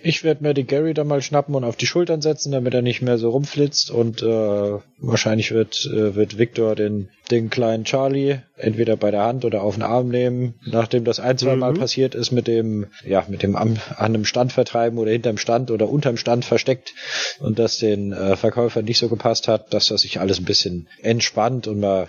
[0.00, 2.82] Ich werde mir die Gary da mal schnappen und auf die Schultern setzen, damit er
[2.82, 8.38] nicht mehr so rumflitzt und äh, wahrscheinlich wird äh, wird Victor den den kleinen Charlie
[8.56, 11.78] entweder bei der Hand oder auf den Arm nehmen, nachdem das ein zwei Mal mhm.
[11.78, 15.70] passiert ist mit dem ja mit dem am, an einem Stand vertreiben oder hinterm Stand
[15.70, 16.94] oder unterm Stand versteckt
[17.40, 20.88] und das den äh, Verkäufern nicht so gepasst hat, dass das sich alles ein bisschen
[21.02, 22.08] entspannt und mal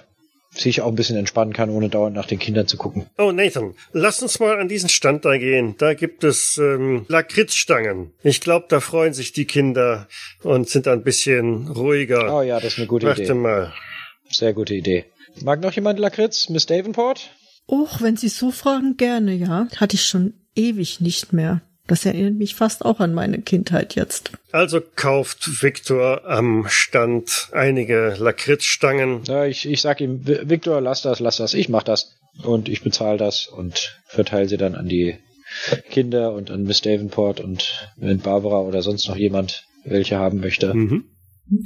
[0.59, 3.07] sich auch ein bisschen entspannen kann, ohne dauernd nach den Kindern zu gucken.
[3.17, 5.75] Oh, Nathan, lass uns mal an diesen Stand da gehen.
[5.77, 8.11] Da gibt es ähm, Lakritzstangen.
[8.23, 10.07] Ich glaube, da freuen sich die Kinder
[10.43, 12.35] und sind ein bisschen ruhiger.
[12.35, 13.29] Oh ja, das ist eine gute Warte Idee.
[13.29, 13.73] Warte mal.
[14.29, 15.05] Sehr gute Idee.
[15.41, 16.49] Mag noch jemand Lakritz?
[16.49, 17.31] Miss Davenport?
[17.67, 19.67] Och, wenn Sie so fragen, gerne, ja.
[19.77, 21.61] Hatte ich schon ewig nicht mehr.
[21.89, 24.31] Das erinnert mich fast auch an meine Kindheit jetzt.
[24.51, 29.23] Also kauft Viktor am Stand einige Lakritzstangen.
[29.25, 32.15] Ja, ich, ich sag ihm, Viktor, lass das, lass das, ich mach das.
[32.43, 35.17] Und ich bezahle das und verteile sie dann an die
[35.89, 40.71] Kinder und an Miss Davenport und wenn Barbara oder sonst noch jemand welche haben möchte.
[40.71, 41.05] Mhm.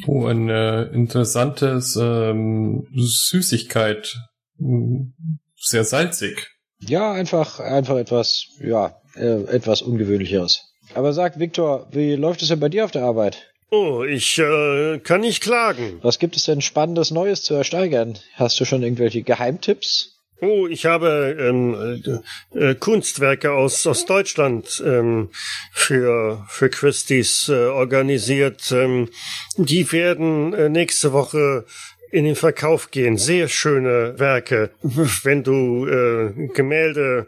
[0.07, 4.15] Oh, ein äh, interessantes ähm, Süßigkeit.
[4.57, 5.13] Hm,
[5.57, 6.52] sehr salzig.
[6.87, 10.73] Ja, einfach, einfach etwas, ja, äh, etwas Ungewöhnlicheres.
[10.95, 13.37] Aber sag, Viktor, wie läuft es denn bei dir auf der Arbeit?
[13.71, 15.99] Oh, ich äh, kann nicht klagen.
[16.03, 18.19] Was gibt es denn Spannendes Neues zu ersteigern?
[18.35, 20.13] Hast du schon irgendwelche Geheimtipps?
[20.41, 22.21] Oh, ich habe ähm,
[22.53, 25.29] äh, äh Kunstwerke aus aus Deutschland ähm,
[25.71, 28.69] für für Christie's äh, organisiert.
[28.71, 29.09] Ähm,
[29.55, 31.65] die werden äh, nächste Woche
[32.13, 33.17] in den Verkauf gehen.
[33.17, 34.69] Sehr schöne Werke.
[34.83, 37.25] Wenn du äh, Gemälde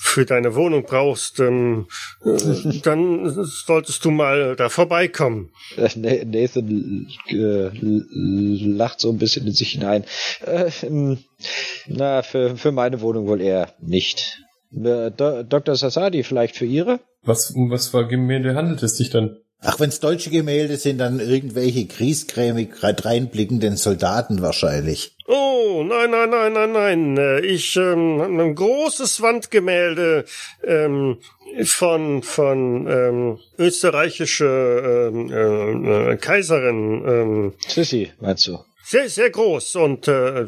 [0.00, 1.88] für deine Wohnung brauchst, ähm,
[2.24, 5.50] äh, dann solltest du mal da vorbeikommen.
[5.76, 10.04] Nathan äh, lacht so ein bisschen in sich hinein.
[10.46, 11.18] Äh, ähm,
[11.88, 14.38] na, für, für meine Wohnung wohl eher nicht.
[14.72, 15.74] Äh, Do Dr.
[15.74, 17.00] Sassadi vielleicht für Ihre?
[17.22, 19.38] Was, um was für Gemälde handelt es sich dann?
[19.62, 25.14] Ach, wenn's deutsche Gemälde sind, dann irgendwelche griesgrämig reinblickenden Soldaten wahrscheinlich.
[25.26, 27.16] Oh, nein, nein, nein, nein, nein.
[27.18, 30.24] Äh, ich ähm, ein großes Wandgemälde
[30.64, 31.18] ähm,
[31.64, 35.30] von von ähm, österreichische ähm,
[36.10, 37.04] äh, Kaiserin.
[37.06, 38.58] Ähm, Sissi, meinst du?
[38.82, 40.46] Sehr, sehr groß und äh,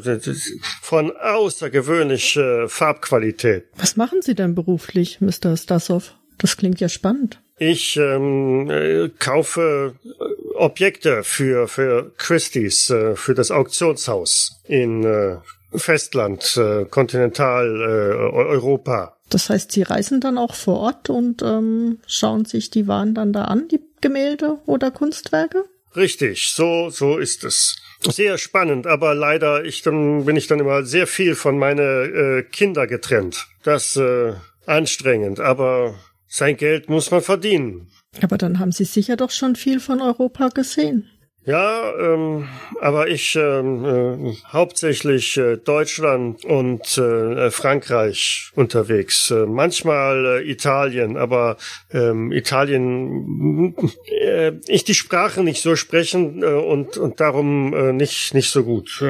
[0.81, 3.67] von außergewöhnlicher Farbqualität.
[3.77, 5.55] Was machen Sie denn beruflich, Mr.
[5.55, 6.03] Stassow?
[6.39, 7.39] Das klingt ja spannend.
[7.65, 15.37] Ich ähm, äh, kaufe äh, Objekte für für Christie's, äh, für das Auktionshaus in äh,
[15.73, 19.15] Festland, äh, Kontinental äh, Europa.
[19.29, 23.31] Das heißt, Sie reisen dann auch vor Ort und ähm, schauen sich die Waren dann
[23.31, 25.63] da an, die Gemälde oder Kunstwerke?
[25.95, 27.77] Richtig, so so ist es.
[28.01, 32.43] Sehr spannend, aber leider ich dann bin ich dann immer sehr viel von meine äh,
[32.43, 33.47] Kinder getrennt.
[33.63, 34.33] Das äh,
[34.65, 35.95] anstrengend, aber
[36.33, 37.89] sein Geld muss man verdienen.
[38.21, 41.07] Aber dann haben Sie sicher doch schon viel von Europa gesehen.
[41.45, 42.47] Ja, ähm,
[42.79, 49.29] aber ich ähm, äh, hauptsächlich äh, Deutschland und äh, Frankreich unterwegs.
[49.29, 51.57] Äh, manchmal äh, Italien, aber
[51.91, 53.75] ähm, Italien,
[54.21, 58.63] äh, ich die Sprache nicht so sprechen äh, und und darum äh, nicht nicht so
[58.63, 59.03] gut.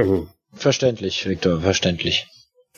[0.56, 2.28] Verständlich, Viktor, verständlich.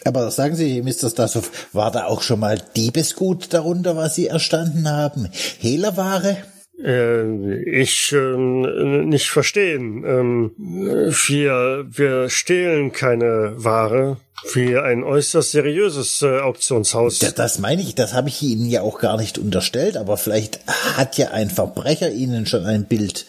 [0.04, 1.10] Aber sagen Sie, Mr.
[1.10, 5.30] Stassow, war da auch schon mal Diebesgut darunter, was Sie erstanden haben?
[5.60, 6.38] Hehlerware?
[6.84, 10.04] Äh, ich äh, nicht verstehen.
[10.06, 14.18] Ähm, wir, wir stehlen keine Ware.
[14.54, 17.22] Wir ein äußerst seriöses äh, Auktionshaus.
[17.22, 20.60] Ja, das meine ich, das habe ich Ihnen ja auch gar nicht unterstellt, aber vielleicht
[20.68, 23.26] hat ja ein Verbrecher Ihnen schon ein Bild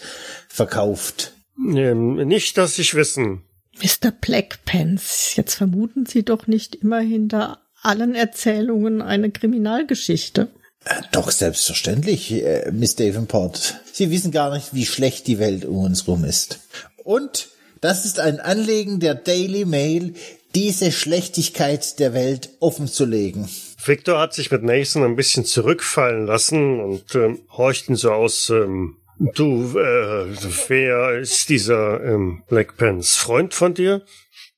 [0.49, 1.33] verkauft.
[1.59, 3.46] Ähm, nicht, dass ich wissen.
[3.83, 4.11] Mr.
[4.11, 10.49] Blackpants, jetzt vermuten Sie doch nicht immer hinter allen Erzählungen eine Kriminalgeschichte.
[10.85, 13.81] Äh, doch, selbstverständlich, äh, Miss Davenport.
[13.93, 16.61] Sie wissen gar nicht, wie schlecht die Welt um uns rum ist.
[17.05, 17.49] Und
[17.81, 20.15] das ist ein Anliegen der Daily Mail,
[20.55, 23.49] diese Schlechtigkeit der Welt offenzulegen.
[23.85, 28.97] Victor hat sich mit Nathan ein bisschen zurückfallen lassen und ähm, horchten so aus ähm,
[29.19, 30.27] Du, äh,
[30.69, 33.17] wer ist dieser ähm, Black Pants?
[33.17, 34.03] Freund von dir?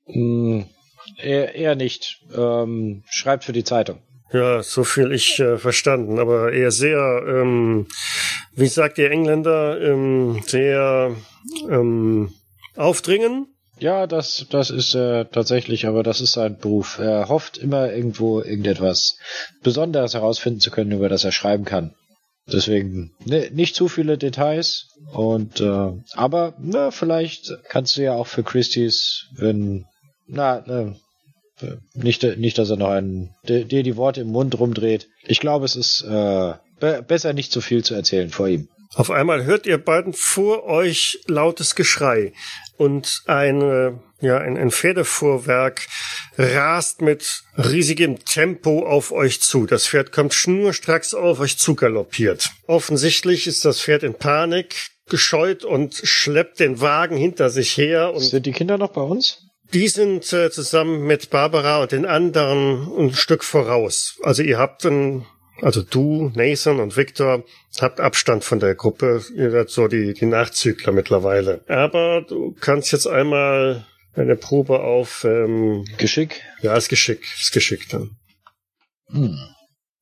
[0.07, 0.67] Hm,
[1.17, 2.23] eher, eher nicht.
[2.37, 4.01] Ähm, schreibt für die Zeitung.
[4.33, 7.87] Ja, so viel ich äh, verstanden, aber eher sehr, ähm,
[8.55, 11.15] wie sagt ihr Engländer, ähm, sehr
[11.71, 12.33] ähm,
[12.77, 13.47] aufdringen.
[13.79, 16.99] Ja, das, das ist äh, tatsächlich, aber das ist sein Beruf.
[16.99, 19.19] Er hofft immer irgendwo irgendetwas
[19.63, 21.95] Besonderes herausfinden zu können, über das er schreiben kann.
[22.51, 28.27] Deswegen ne, nicht zu viele Details und äh, aber na, vielleicht kannst du ja auch
[28.27, 29.85] für Christie's, wenn
[30.27, 30.97] na, ne,
[31.95, 35.09] nicht, nicht, dass er noch einen, dir die Worte im Mund rumdreht.
[35.25, 38.69] Ich glaube, es ist äh, be besser nicht zu viel zu erzählen vor ihm.
[38.95, 42.33] Auf einmal hört ihr beiden vor euch lautes Geschrei
[42.77, 45.87] und eine, ja, ein, ein Pferdefuhrwerk
[46.39, 49.67] rast mit riesigem Tempo auf euch zu.
[49.67, 52.51] Das Pferd kommt schnurstracks auf euch zugaloppiert.
[52.67, 54.75] Offensichtlich ist das Pferd in Panik,
[55.09, 58.15] gescheut und schleppt den Wagen hinter sich her.
[58.15, 59.49] Und Sind die Kinder noch bei uns?
[59.75, 64.19] Die sind äh, zusammen mit Barbara und den anderen ein Stück voraus.
[64.23, 65.27] Also ihr habt ein,
[65.63, 67.45] also du, Nathan und Victor
[67.81, 69.23] habt Abstand von der Gruppe.
[69.35, 71.65] Ihr seid so die, die Nachzügler mittlerweile.
[71.69, 76.43] Aber du kannst jetzt einmal eine Probe auf ähm, Geschick.
[76.63, 78.17] Ja, ist Geschick, ist Geschick dann.
[79.11, 79.39] Hm.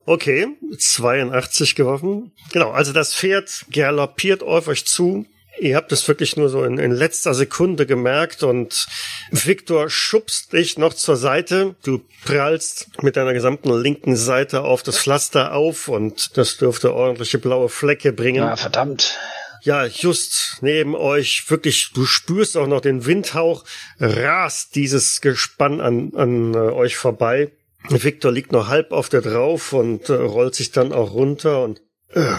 [0.05, 0.47] Okay,
[0.79, 2.33] 82 geworfen.
[2.53, 5.27] Genau, also das Pferd galoppiert auf euch zu.
[5.59, 8.87] Ihr habt es wirklich nur so in, in letzter Sekunde gemerkt und
[9.31, 11.75] Victor schubst dich noch zur Seite.
[11.83, 17.38] Du prallst mit deiner gesamten linken Seite auf das Pflaster auf und das dürfte ordentliche
[17.38, 18.42] blaue Flecke bringen.
[18.42, 19.19] Ah, verdammt.
[19.62, 23.64] Ja, just neben euch, wirklich, du spürst auch noch den Windhauch,
[23.99, 27.51] rast dieses Gespann an, an äh, euch vorbei.
[27.88, 31.81] Victor liegt noch halb auf der drauf und äh, rollt sich dann auch runter und
[32.12, 32.35] äh,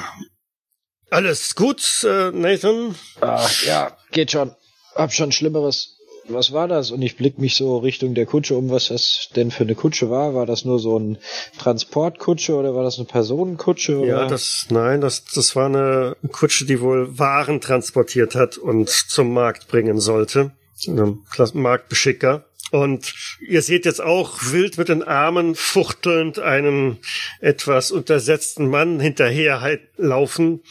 [1.09, 2.95] alles gut, äh, Nathan?
[3.21, 4.51] Ach, ja, geht schon.
[4.95, 5.93] Hab schon Schlimmeres.
[6.29, 6.91] Was war das?
[6.91, 10.09] Und ich blick mich so Richtung der Kutsche um, was das denn für eine Kutsche
[10.09, 10.33] war.
[10.33, 11.17] War das nur so ein
[11.57, 13.99] Transportkutsche oder war das eine Personenkutsche?
[13.99, 14.07] Oder?
[14.07, 19.33] Ja, das, nein, das, das war eine Kutsche, die wohl Waren transportiert hat und zum
[19.33, 20.51] Markt bringen sollte.
[20.85, 22.45] Ein Marktbeschicker.
[22.71, 26.97] Und ihr seht jetzt auch wild mit den Armen fuchtelnd einen
[27.39, 30.61] etwas untersetzten Mann hinterher laufen,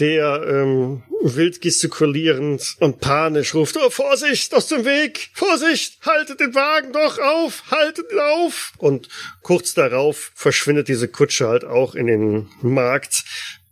[0.00, 6.54] der ähm, wild gestikulierend und panisch ruft, oh, Vorsicht, aus dem Weg, Vorsicht, haltet den
[6.54, 8.72] Wagen doch auf, haltet ihn auf.
[8.78, 9.08] Und
[9.42, 13.24] kurz darauf verschwindet diese Kutsche halt auch in den Markt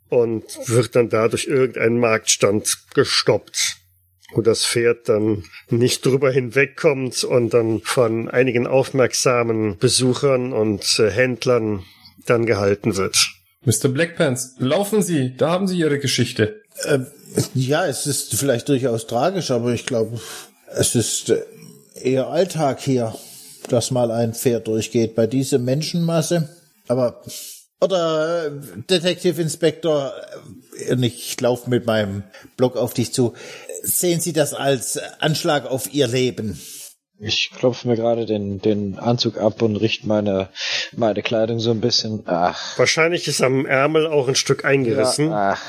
[0.09, 3.76] und wird dann dadurch irgendein Marktstand gestoppt
[4.33, 11.11] wo das Pferd dann nicht drüber hinwegkommt und dann von einigen aufmerksamen Besuchern und äh,
[11.11, 11.85] Händlern
[12.27, 13.17] dann gehalten wird.
[13.65, 13.89] Mr.
[13.89, 16.62] Blackpants, laufen Sie, da haben Sie Ihre Geschichte.
[16.85, 17.01] Äh,
[17.55, 20.21] ja, es ist vielleicht durchaus tragisch, aber ich glaube,
[20.75, 21.43] es ist äh,
[22.01, 23.15] eher Alltag hier,
[23.69, 26.49] dass mal ein Pferd durchgeht bei dieser Menschenmasse.
[26.89, 27.23] Aber
[27.81, 28.51] oder äh,
[28.89, 30.12] Detective Inspector,
[30.79, 32.25] äh, ich laufe mit meinem
[32.57, 33.35] Block auf dich zu
[33.87, 36.61] sehen Sie das als Anschlag auf Ihr Leben?
[37.19, 40.51] Ich klopfe mir gerade den, den Anzug ab und richte meine,
[40.95, 42.23] meine Kleidung so ein bisschen.
[42.27, 42.79] Ach.
[42.79, 45.31] Wahrscheinlich ist am Ärmel auch ein Stück eingerissen.
[45.31, 45.62] Ja, ach,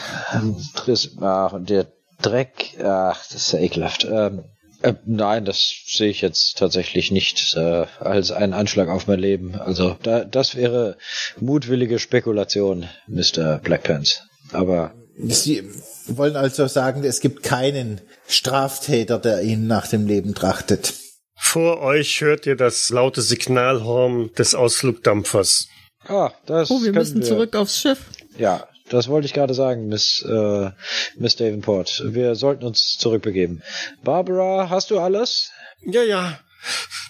[1.21, 1.87] ach, und der
[2.21, 4.05] Dreck, ach, das ist ja ekelhaft.
[4.11, 4.43] Ähm,
[4.89, 9.55] äh, nein, das sehe ich jetzt tatsächlich nicht äh, als einen Anschlag auf mein Leben.
[9.55, 10.97] Also da, das wäre
[11.39, 13.59] mutwillige Spekulation, Mr.
[13.59, 14.23] Blackpants.
[14.51, 15.63] Aber Sie
[16.07, 20.93] wollen also sagen, es gibt keinen Straftäter, der Ihnen nach dem Leben trachtet.
[21.39, 25.67] Vor euch hört ihr das laute Signalhorn des Ausflugdampfers.
[26.07, 27.27] Ah, das Oh, wir müssen wir.
[27.27, 28.05] zurück aufs Schiff.
[28.37, 30.71] Ja, das wollte ich gerade sagen, Miss, äh,
[31.17, 32.03] Miss Davenport.
[32.05, 33.63] Wir sollten uns zurückbegeben.
[34.03, 35.51] Barbara, hast du alles?
[35.81, 36.39] Ja, ja.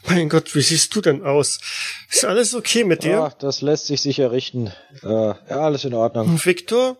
[0.08, 1.60] Mein Gott, wie siehst du denn aus?
[2.10, 3.22] Ist alles okay mit dir?
[3.22, 4.72] Ach, das lässt sich sicher richten.
[5.04, 6.40] Äh, ja, alles in Ordnung.
[6.44, 6.98] Victor?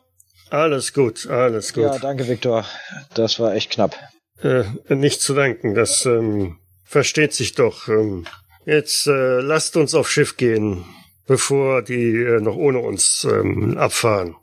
[0.50, 1.84] Alles gut, alles gut.
[1.84, 2.66] Ja, danke, Victor.
[3.14, 3.96] Das war echt knapp.
[4.42, 7.88] Äh, nicht zu danken, das ähm, versteht sich doch.
[7.88, 8.26] Ähm,
[8.66, 10.86] jetzt äh, lasst uns auf Schiff gehen,
[11.26, 14.36] bevor die äh, noch ohne uns ähm, abfahren.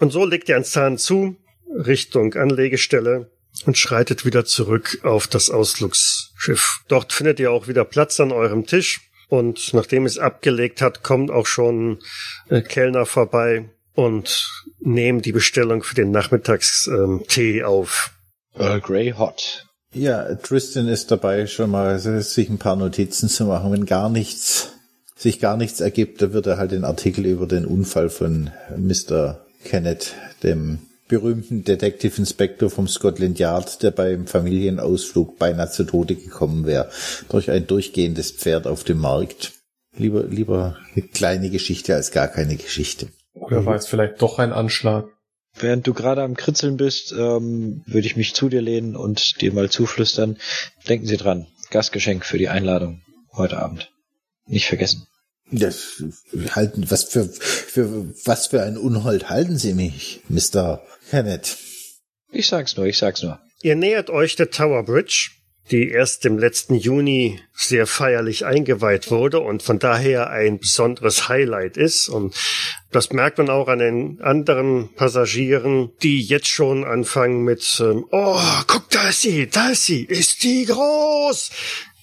[0.00, 1.36] Und so legt ihr einen Zahn zu,
[1.68, 3.30] Richtung Anlegestelle
[3.66, 6.80] und schreitet wieder zurück auf das Ausflugsschiff.
[6.88, 9.00] Dort findet ihr auch wieder Platz an eurem Tisch.
[9.28, 11.98] Und nachdem es abgelegt hat, kommt auch schon
[12.48, 14.48] äh, Kellner vorbei und
[14.80, 18.12] nehmen die Bestellung für den Nachmittagstee ähm, auf.
[18.54, 19.66] Earl Grey Hot.
[19.92, 23.72] Ja, Tristan ist dabei, schon mal sich ein paar Notizen zu machen.
[23.72, 24.72] Wenn gar nichts,
[25.14, 29.44] sich gar nichts ergibt, dann wird er halt den Artikel über den Unfall von Mr.
[29.64, 36.66] Kenneth, dem berühmten Detective Inspector vom Scotland Yard, der beim Familienausflug beinahe zu Tode gekommen
[36.66, 36.90] wäre,
[37.28, 39.52] durch ein durchgehendes Pferd auf dem Markt.
[39.96, 43.08] Lieber, lieber eine kleine Geschichte als gar keine Geschichte.
[43.34, 45.06] Oder war es vielleicht doch ein Anschlag?
[45.54, 49.52] Während du gerade am Kritzeln bist, ähm, würde ich mich zu dir lehnen und dir
[49.52, 50.38] mal zuflüstern.
[50.88, 53.90] Denken Sie dran, Gastgeschenk für die Einladung heute Abend.
[54.46, 55.06] Nicht vergessen.
[55.50, 56.02] Das
[56.50, 60.82] halten, was für, für, was für ein Unhold halten Sie mich, Mr.
[61.10, 61.56] Kenneth?
[62.30, 63.40] Ich sag's nur, ich sag's nur.
[63.62, 65.30] Ihr nähert euch der Tower Bridge,
[65.70, 71.76] die erst im letzten Juni sehr feierlich eingeweiht wurde und von daher ein besonderes Highlight
[71.76, 72.08] ist.
[72.08, 72.34] Und
[72.90, 78.40] das merkt man auch an den anderen Passagieren, die jetzt schon anfangen mit, ähm, oh,
[78.66, 81.50] guck, da ist sie, da ist sie, ist die groß!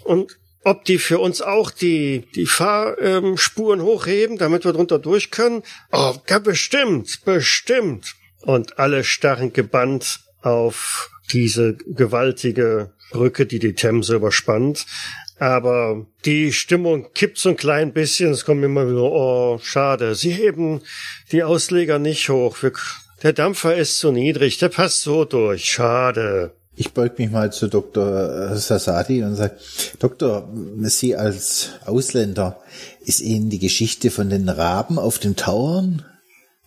[0.03, 5.61] Und ob die für uns auch die, die Fahrspuren hochheben, damit wir drunter durch können?
[5.91, 8.15] Oh, ja, bestimmt, bestimmt.
[8.41, 14.87] Und alle starren gebannt auf diese gewaltige Brücke, die die Themse überspannt.
[15.37, 18.31] Aber die Stimmung kippt so ein klein bisschen.
[18.31, 20.15] Es kommt immer wieder, oh, schade.
[20.15, 20.81] Sie heben
[21.31, 22.57] die Ausleger nicht hoch.
[22.63, 22.71] Wir,
[23.21, 24.57] der Dampfer ist zu niedrig.
[24.57, 25.65] Der passt so durch.
[25.65, 26.55] Schade.
[26.77, 28.55] Ich beug mich mal zu Dr.
[28.55, 29.55] Sasadi und sage,
[29.99, 30.49] Doktor,
[30.81, 32.61] Sie als Ausländer,
[33.05, 36.03] ist Ihnen die Geschichte von den Raben auf den Tauern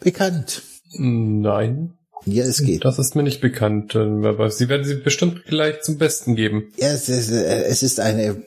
[0.00, 0.62] bekannt?
[0.96, 1.94] Nein.
[2.24, 2.84] Ja, es geht.
[2.84, 6.72] Das ist mir nicht bekannt, aber Sie werden sie bestimmt gleich zum Besten geben.
[6.76, 8.42] Ja, es ist, es ist eine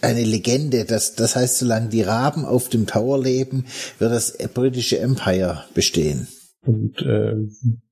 [0.00, 3.66] eine Legende, dass das heißt, solange die Raben auf dem Tower leben,
[3.98, 6.28] wird das britische Empire bestehen.
[6.68, 7.34] Und äh,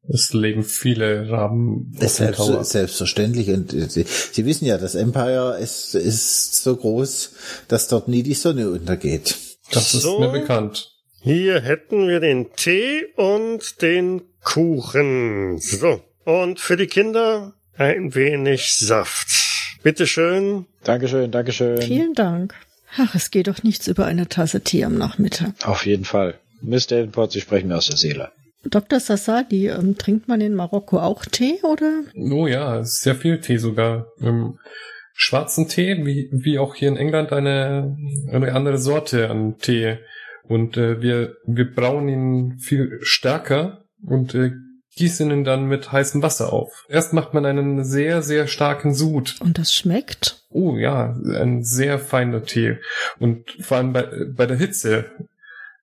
[0.06, 1.94] es leben viele Raben.
[1.98, 3.48] Das selbst, selbstverständlich.
[3.48, 7.32] Und äh, Sie, Sie, wissen ja, das Empire ist, ist so groß,
[7.68, 9.34] dass dort nie die Sonne untergeht.
[9.72, 10.92] Das ist so, mir bekannt.
[11.22, 15.56] Hier hätten wir den Tee und den Kuchen.
[15.56, 16.02] So.
[16.26, 19.28] Und für die Kinder ein wenig Saft.
[19.82, 20.66] Bitteschön.
[20.84, 21.80] Dankeschön, Dankeschön.
[21.80, 22.54] Vielen Dank.
[22.98, 25.54] Ach, es geht doch nichts über eine Tasse Tee am Nachmittag.
[25.64, 26.34] Auf jeden Fall.
[26.60, 28.32] Miss Davenport, Sie sprechen mir aus der Seele.
[28.64, 29.00] Dr.
[29.00, 32.02] Sassadi, ähm, trinkt man in Marokko auch Tee, oder?
[32.14, 34.08] Oh ja, sehr viel Tee sogar.
[34.20, 34.58] Ähm,
[35.14, 37.96] schwarzen Tee, wie, wie auch hier in England eine,
[38.30, 39.98] eine andere Sorte an Tee.
[40.44, 44.52] Und äh, wir, wir brauen ihn viel stärker und äh,
[44.96, 46.86] gießen ihn dann mit heißem Wasser auf.
[46.88, 49.36] Erst macht man einen sehr, sehr starken Sud.
[49.40, 50.42] Und das schmeckt?
[50.50, 52.78] Oh ja, ein sehr feiner Tee.
[53.18, 55.10] Und vor allem bei, bei der Hitze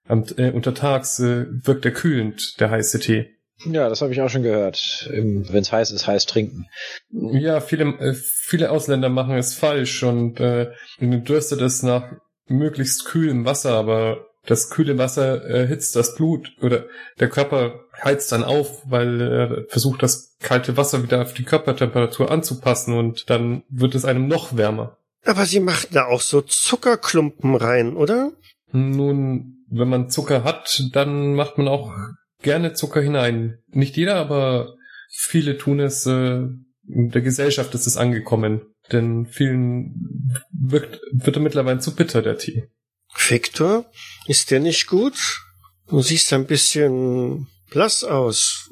[0.08, 3.30] und, äh, untertags äh, wirkt er kühlend, der heiße Tee.
[3.66, 5.10] Ja, das habe ich auch schon gehört.
[5.10, 6.68] Wenn es heiß ist, heiß trinken.
[7.10, 12.12] Ja, viele, äh, viele Ausländer machen es falsch und äh, dürstet es nach
[12.48, 16.86] möglichst kühlem Wasser, aber das kühle Wasser erhitzt das Blut oder
[17.20, 22.30] der Körper heizt dann auf, weil er versucht, das kalte Wasser wieder auf die Körpertemperatur
[22.30, 24.98] anzupassen und dann wird es einem noch wärmer.
[25.26, 28.34] Aber sie machen da auch so Zuckerklumpen rein, oder?
[28.74, 31.94] Nun, wenn man Zucker hat, dann macht man auch
[32.42, 33.60] gerne Zucker hinein.
[33.68, 34.76] Nicht jeder, aber
[35.10, 36.06] viele tun es.
[36.06, 36.48] Äh,
[36.86, 38.62] in der Gesellschaft ist es angekommen.
[38.92, 42.68] Denn vielen wirkt, wird er mittlerweile zu bitter, der Tee.
[43.16, 43.86] Victor,
[44.28, 45.40] ist der nicht gut?
[45.88, 48.70] Du siehst ein bisschen blass aus.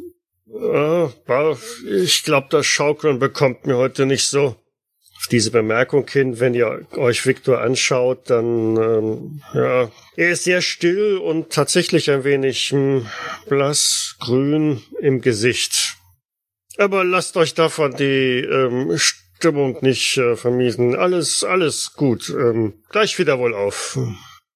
[2.03, 4.60] Ich glaube, das Schaukeln bekommt mir heute nicht so
[5.21, 10.61] auf diese Bemerkung hin, wenn ihr euch Victor anschaut, dann ähm, ja, er ist sehr
[10.61, 13.05] still und tatsächlich ein wenig hm,
[13.47, 15.95] blass grün im Gesicht.
[16.77, 20.95] Aber lasst euch davon die ähm, Stimmung nicht äh, vermiesen.
[20.95, 22.29] Alles, alles gut.
[22.31, 23.99] Ähm, gleich wieder wohl auf.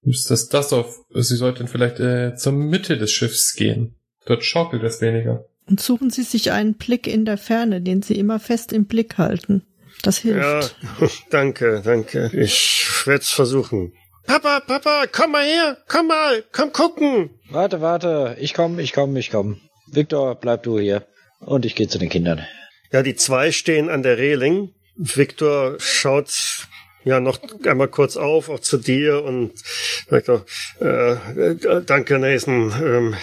[0.02, 1.02] Ist das das auf?
[1.14, 3.96] Sie sollten vielleicht äh, zur Mitte des Schiffs gehen.
[4.26, 5.46] Dort schaukelt es weniger.
[5.68, 9.20] Und suchen Sie sich einen Blick in der Ferne, den Sie immer fest im Blick
[9.20, 9.62] halten.
[10.04, 10.40] Das hilft.
[10.40, 10.62] Ja,
[11.30, 12.30] danke, danke.
[12.34, 13.94] Ich werde es versuchen.
[14.28, 17.30] Papa, Papa, komm mal her, komm mal, komm gucken.
[17.50, 19.62] Warte, warte, ich komm, ich komm, ich komm.
[19.88, 21.06] Victor, bleib du hier.
[21.40, 22.46] Und ich gehe zu den Kindern.
[22.92, 24.74] Ja, die zwei stehen an der Reling.
[24.96, 26.68] Victor schaut
[27.04, 29.54] ja noch einmal kurz auf, auch zu dir und
[30.10, 30.44] sagt auch,
[30.82, 32.74] äh, äh, danke, Nathan.
[32.84, 33.16] Ähm,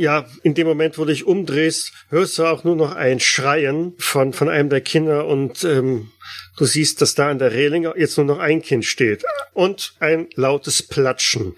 [0.00, 3.92] ja, in dem Moment, wo du dich umdrehst, hörst du auch nur noch ein Schreien
[3.98, 6.10] von, von einem der Kinder und ähm,
[6.56, 10.28] du siehst, dass da an der Reling jetzt nur noch ein Kind steht und ein
[10.36, 11.54] lautes Platschen.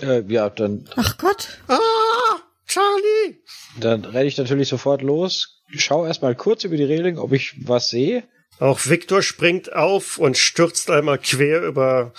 [0.00, 0.88] Äh, ja, dann.
[0.96, 1.58] Ach Gott.
[1.68, 3.42] Ah, Charlie!
[3.78, 7.90] Dann renne ich natürlich sofort los, schau erstmal kurz über die Reling, ob ich was
[7.90, 8.24] sehe.
[8.60, 12.14] Auch Victor springt auf und stürzt einmal quer über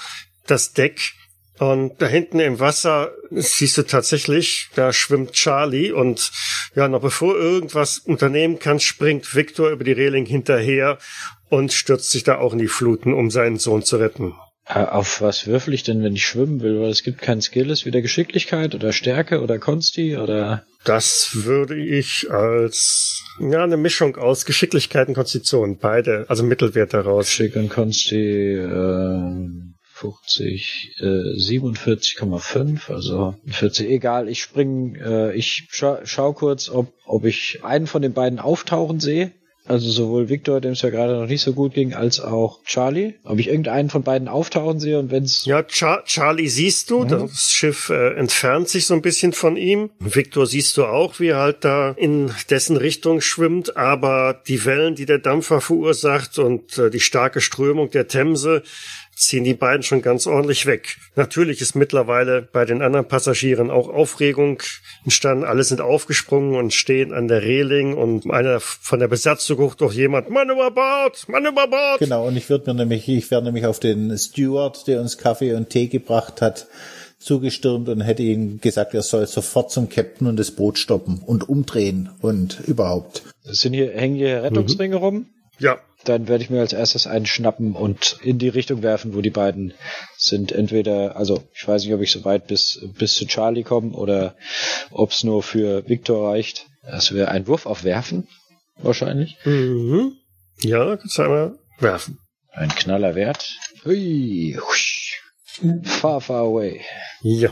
[0.45, 0.99] das Deck
[1.57, 6.31] Und da hinten im Wasser siehst du tatsächlich, da schwimmt Charlie und
[6.75, 10.97] ja, noch bevor irgendwas unternehmen kann, springt Victor über die Reling hinterher
[11.49, 14.33] und stürzt sich da auch in die Fluten, um seinen Sohn zu retten.
[14.67, 16.81] Äh, Auf was würfel ich denn, wenn ich schwimmen will?
[16.81, 20.63] Weil es gibt keinen Skill, ist wieder Geschicklichkeit oder Stärke oder Konsti oder.
[20.83, 27.27] Das würde ich als ja eine Mischung aus Geschicklichkeit und Konstitution, beide, also Mittelwert daraus.
[27.27, 36.01] Geschick und Konsti, äh, 50, äh, 47,5, also 40, egal, ich spring, äh, ich scha
[36.03, 39.31] schau kurz, ob, ob ich einen von den beiden auftauchen sehe.
[39.67, 43.15] Also sowohl Victor, dem es ja gerade noch nicht so gut ging, als auch Charlie.
[43.23, 47.51] Ob ich irgendeinen von beiden auftauchen sehe und wenn's Ja, Char Charlie siehst du, das
[47.51, 49.89] Schiff äh, entfernt sich so ein bisschen von ihm.
[49.99, 54.93] Victor siehst du auch, wie er halt da in dessen Richtung schwimmt, aber die Wellen,
[54.93, 58.61] die der Dampfer verursacht und äh, die starke Strömung der Themse
[59.15, 60.97] ziehen die beiden schon ganz ordentlich weg.
[61.15, 64.61] Natürlich ist mittlerweile bei den anderen Passagieren auch Aufregung
[65.03, 65.45] entstanden.
[65.45, 69.93] Alle sind aufgesprungen und stehen an der Reling und einer von der Besatzung ruft doch
[69.93, 71.99] jemand, Mann über Bord, Mann über Bord.
[71.99, 75.53] Genau, und ich würde mir nämlich, ich wäre nämlich auf den Steward, der uns Kaffee
[75.53, 76.67] und Tee gebracht hat,
[77.17, 81.47] zugestürmt und hätte ihm gesagt, er soll sofort zum Captain und das Boot stoppen und
[81.47, 83.23] umdrehen und überhaupt.
[83.43, 85.27] sind hier, hängen hier Rettungsringe rum.
[85.57, 89.21] Ja, Dann werde ich mir als erstes einen schnappen und in die Richtung werfen, wo
[89.21, 89.73] die beiden
[90.17, 90.51] sind.
[90.51, 94.35] Entweder, also ich weiß nicht, ob ich so weit bis, bis zu Charlie komme oder
[94.91, 96.67] ob es nur für Victor reicht.
[96.83, 98.27] Das wäre ein Wurf auf Werfen,
[98.77, 99.37] wahrscheinlich.
[99.43, 100.13] Mhm.
[100.61, 102.19] Ja, kannst du einmal werfen.
[102.51, 103.57] Ein knaller Wert.
[103.83, 105.21] Hui, husch.
[105.83, 106.81] Far, far away.
[107.21, 107.49] Ja.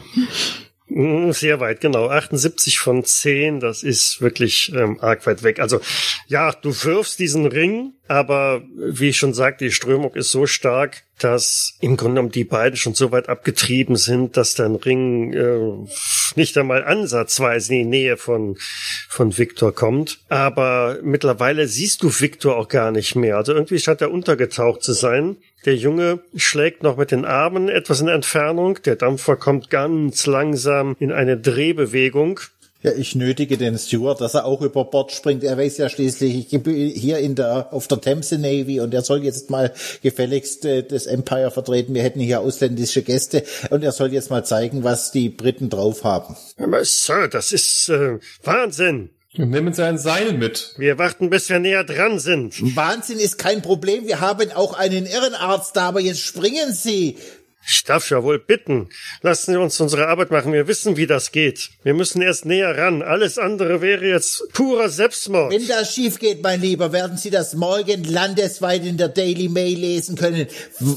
[0.95, 2.09] Mm, Sehr weit, genau.
[2.09, 5.59] 78 von 10, das ist wirklich ähm, arg weit weg.
[5.59, 5.81] Also
[6.27, 11.03] ja, du wirfst diesen Ring, aber wie ich schon sagte, die Strömung ist so stark,
[11.19, 15.87] dass im Grunde genommen die beiden schon so weit abgetrieben sind, dass dein Ring äh,
[16.35, 18.57] nicht einmal ansatzweise in die Nähe von,
[19.09, 20.19] von Victor kommt.
[20.29, 23.37] Aber mittlerweile siehst du Victor auch gar nicht mehr.
[23.37, 25.37] Also irgendwie scheint er untergetaucht zu sein.
[25.65, 28.81] Der Junge schlägt noch mit den Armen etwas in Entfernung.
[28.83, 32.41] Der Dampfer kommt ganz langsam in eine Drehbewegung.
[32.83, 35.43] Ja, ich nötige den Steward, dass er auch über Bord springt.
[35.45, 39.01] Er weiß ja schließlich, ich bin hier in der, auf der Themse Navy und er
[39.01, 41.93] soll jetzt mal gefälligst äh, das Empire vertreten.
[41.93, 46.03] Wir hätten hier ausländische Gäste und er soll jetzt mal zeigen, was die Briten drauf
[46.03, 46.35] haben.
[46.57, 49.11] Aber Sir, das ist äh, Wahnsinn.
[49.35, 50.75] Nehmen Sie ein Seil mit.
[50.77, 52.75] Wir warten, bis wir näher dran sind.
[52.75, 54.05] Wahnsinn ist kein Problem.
[54.05, 57.17] Wir haben auch einen Irrenarzt da, aber jetzt springen Sie.
[57.65, 58.89] Ich darf ja wohl bitten.
[59.21, 60.53] Lassen Sie uns unsere Arbeit machen.
[60.53, 61.69] Wir wissen, wie das geht.
[61.83, 63.01] Wir müssen erst näher ran.
[63.01, 65.51] Alles andere wäre jetzt purer Selbstmord.
[65.51, 69.77] Wenn das schief geht, mein Lieber, werden Sie das morgen landesweit in der Daily Mail
[69.77, 70.47] lesen können.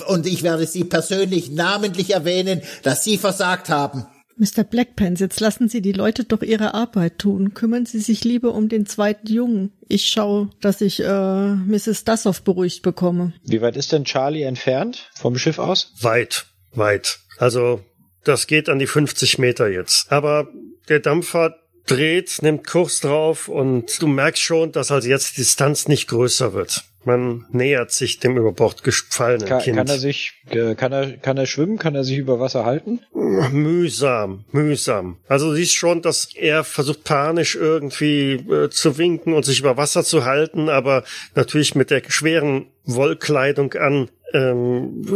[0.08, 4.06] Und ich werde Sie persönlich namentlich erwähnen, dass Sie versagt haben.
[4.38, 4.64] Mr.
[4.64, 7.54] Blackpants, jetzt lassen Sie die Leute doch ihre Arbeit tun.
[7.54, 9.72] Kümmern Sie sich lieber um den zweiten Jungen.
[9.88, 12.04] Ich schaue, dass ich äh, Mrs.
[12.04, 13.32] Dassoff beruhigt bekomme.
[13.44, 15.94] Wie weit ist denn Charlie entfernt vom Schiff aus?
[16.02, 16.44] Weit,
[16.76, 17.20] weit.
[17.38, 17.80] Also,
[18.24, 20.10] das geht an die 50 Meter jetzt.
[20.10, 20.48] Aber
[20.88, 21.56] der Dampfer
[21.86, 26.52] dreht, nimmt Kurs drauf und du merkst schon, dass also jetzt die Distanz nicht größer
[26.52, 26.84] wird.
[27.04, 29.76] Man nähert sich dem über Bord gefallenen Kann, Kind.
[29.76, 31.78] kann er sich, äh, kann er, kann er schwimmen?
[31.78, 32.98] Kann er sich über Wasser halten?
[33.12, 35.18] Mühsam, mühsam.
[35.28, 39.76] Also du siehst schon, dass er versucht panisch irgendwie äh, zu winken und sich über
[39.76, 41.04] Wasser zu halten, aber
[41.36, 45.06] natürlich mit der schweren Wollkleidung an ähm,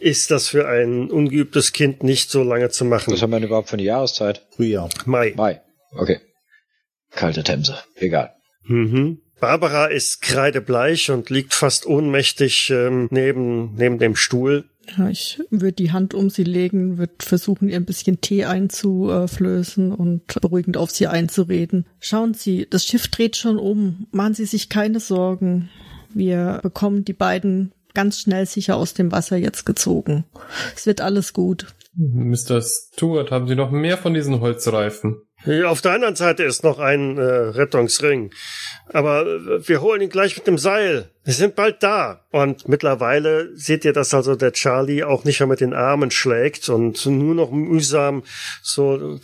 [0.00, 3.12] ist das für ein ungeübtes Kind nicht so lange zu machen.
[3.12, 4.46] Was haben wir denn überhaupt für eine Jahreszeit?
[4.56, 4.88] Frühjahr.
[5.06, 5.34] Mai.
[5.36, 5.60] Mai.
[5.92, 6.20] Okay.
[7.10, 7.78] Kalte Themse.
[7.96, 8.32] Egal.
[8.64, 9.20] Mhm.
[9.40, 14.66] Barbara ist kreidebleich und liegt fast ohnmächtig ähm, neben, neben dem Stuhl.
[14.96, 19.92] Ja, ich würde die Hand um sie legen, würde versuchen, ihr ein bisschen Tee einzuflößen
[19.92, 21.86] und beruhigend auf sie einzureden.
[22.00, 24.06] Schauen Sie, das Schiff dreht schon um.
[24.10, 25.70] Machen Sie sich keine Sorgen.
[26.12, 30.24] Wir bekommen die beiden ganz schnell sicher aus dem Wasser jetzt gezogen.
[30.76, 31.66] Es wird alles gut.
[31.96, 32.62] Mr.
[32.62, 35.22] Stewart, haben Sie noch mehr von diesen Holzreifen?
[35.66, 38.30] Auf der anderen Seite ist noch ein äh, Rettungsring.
[38.86, 41.10] Aber äh, wir holen ihn gleich mit dem Seil.
[41.24, 42.26] Wir sind bald da.
[42.30, 46.68] Und mittlerweile seht ihr, dass also der Charlie auch nicht mehr mit den Armen schlägt
[46.68, 48.22] und nur noch mühsam
[48.62, 49.18] so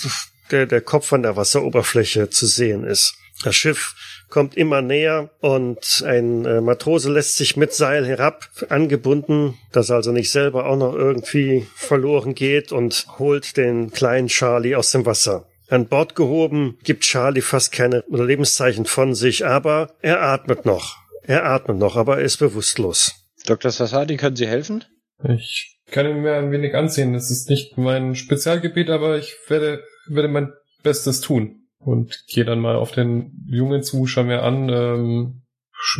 [0.50, 3.14] der, der Kopf an der Wasseroberfläche zu sehen ist.
[3.44, 3.94] Das Schiff
[4.28, 9.96] kommt immer näher und ein äh, Matrose lässt sich mit Seil herab, angebunden, dass er
[9.96, 15.06] also nicht selber auch noch irgendwie verloren geht und holt den kleinen Charlie aus dem
[15.06, 15.46] Wasser.
[15.68, 20.96] An Bord gehoben gibt Charlie fast keine Lebenszeichen von sich, aber er atmet noch.
[21.22, 23.14] Er atmet noch, aber er ist bewusstlos.
[23.46, 23.70] Dr.
[23.70, 24.84] Sassadi, können Sie helfen?
[25.28, 27.12] Ich kann ihn mir ein wenig ansehen.
[27.12, 30.52] Das ist nicht mein Spezialgebiet, aber ich werde, werde mein
[30.82, 31.65] Bestes tun.
[31.86, 35.42] Und gehe dann mal auf den Jungen zu, schau mir an, ähm,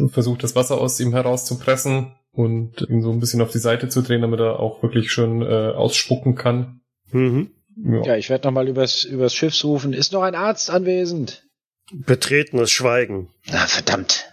[0.08, 4.02] versuche das Wasser aus ihm herauszupressen und ihn so ein bisschen auf die Seite zu
[4.02, 6.80] drehen, damit er auch wirklich schön äh, ausspucken kann.
[7.12, 7.50] Mhm.
[7.76, 8.02] Ja.
[8.02, 9.92] ja, ich werde nochmal übers, übers Schiff rufen.
[9.92, 11.44] Ist noch ein Arzt anwesend?
[11.92, 13.28] Betretenes Schweigen.
[13.52, 14.26] Ah, verdammt.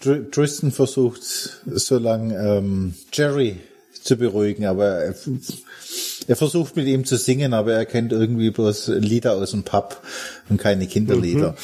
[0.00, 3.58] Tristan versucht so lange ähm, Jerry
[4.02, 5.14] zu beruhigen, aber er,
[6.26, 10.02] er, versucht mit ihm zu singen, aber er kennt irgendwie bloß Lieder aus dem Pub
[10.48, 11.56] und keine Kinderlieder.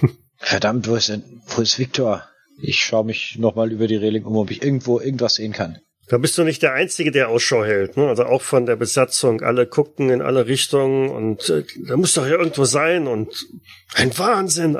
[0.00, 0.10] Mhm.
[0.36, 2.24] Verdammt, wo ist denn, wo ist Victor?
[2.60, 5.78] Ich schaue mich nochmal über die Reling um, ob ich irgendwo irgendwas sehen kann.
[6.08, 7.96] Da bist du nicht der Einzige, der Ausschau hält.
[7.96, 8.08] Ne?
[8.08, 9.42] Also auch von der Besatzung.
[9.42, 13.06] Alle gucken in alle Richtungen und äh, da muss doch hier irgendwo sein.
[13.06, 13.46] Und
[13.94, 14.78] ein Wahnsinn,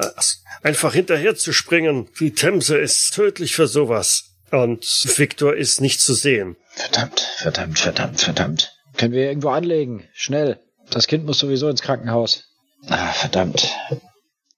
[0.63, 2.09] einfach hinterher zu springen.
[2.19, 4.38] Die Themse ist tödlich für sowas.
[4.51, 4.85] Und
[5.17, 6.57] Victor ist nicht zu sehen.
[6.71, 8.73] Verdammt, verdammt, verdammt, verdammt.
[8.97, 10.09] Können wir irgendwo anlegen?
[10.15, 10.59] Schnell.
[10.91, 12.45] Das Kind muss sowieso ins Krankenhaus.
[12.87, 13.69] Ah, verdammt.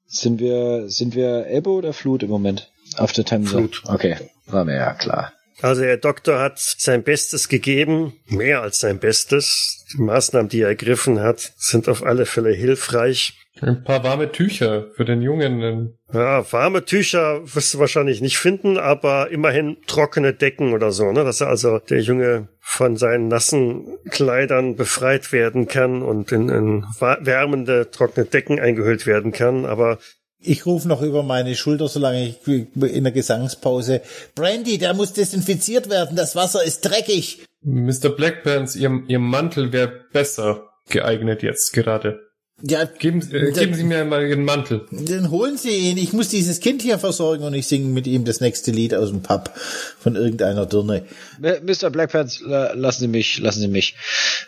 [0.07, 2.71] Sind wir, sind wir Ebbe oder Flut im Moment?
[2.97, 3.51] Auf der Themse?
[3.51, 3.83] Flut.
[3.87, 4.17] Okay,
[4.47, 5.33] war mir ja klar.
[5.63, 9.85] Also der Doktor hat sein Bestes gegeben, mehr als sein Bestes.
[9.93, 13.35] Die Maßnahmen, die er ergriffen hat, sind auf alle Fälle hilfreich.
[13.61, 15.99] Ein paar warme Tücher für den Jungen.
[16.13, 21.25] Ja, warme Tücher wirst du wahrscheinlich nicht finden, aber immerhin trockene Decken oder so, ne?
[21.25, 26.85] Dass er also der Junge von seinen nassen Kleidern befreit werden kann und in, in
[27.01, 29.67] wärmende, trockene Decken eingehüllt werden kann.
[29.67, 29.99] Aber
[30.39, 34.01] ich rufe noch über meine Schulter, solange ich in der Gesangspause.
[34.35, 36.17] Brandy, der muss desinfiziert werden.
[36.17, 37.45] Das Wasser ist dreckig.
[37.63, 38.09] Mr.
[38.09, 42.30] Blackpants, ihr, ihr Mantel wäre besser geeignet jetzt gerade.
[42.63, 44.87] Ja, geben, äh, geben Sie mir mal Ihren Mantel.
[44.91, 45.97] Dann holen Sie ihn.
[45.97, 49.11] Ich muss dieses Kind hier versorgen und ich singe mit ihm das nächste Lied aus
[49.11, 49.51] dem Pub
[49.99, 51.07] von irgendeiner Dirne.
[51.41, 51.91] Mr.
[51.91, 53.97] Blackpants, lassen Sie mich, lassen Sie mich.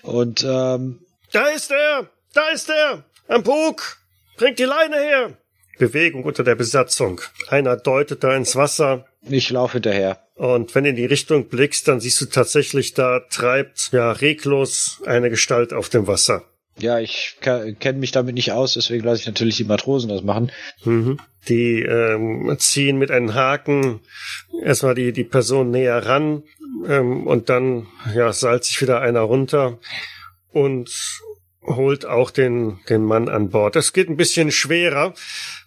[0.02, 0.98] Und ähm,
[1.32, 3.98] da ist er, da ist er, am Bug.
[4.36, 5.36] Bringt die Leine her.
[5.78, 7.20] Bewegung unter der Besatzung.
[7.48, 9.06] Einer deutet da ins Wasser.
[9.22, 10.18] Ich laufe hinterher.
[10.34, 15.00] Und wenn du in die Richtung blickst, dann siehst du tatsächlich, da treibt ja reglos
[15.06, 16.44] eine Gestalt auf dem Wasser.
[16.78, 20.50] Ja, ich kenne mich damit nicht aus, deswegen lasse ich natürlich die Matrosen das machen.
[20.84, 21.18] Mhm.
[21.48, 24.00] Die ähm, ziehen mit einem Haken
[24.64, 26.42] erstmal die, die Person näher ran
[26.88, 29.78] ähm, und dann ja, salzt sich wieder einer runter
[30.52, 30.90] und
[31.64, 33.76] holt auch den, den Mann an Bord.
[33.76, 35.14] Das geht ein bisschen schwerer,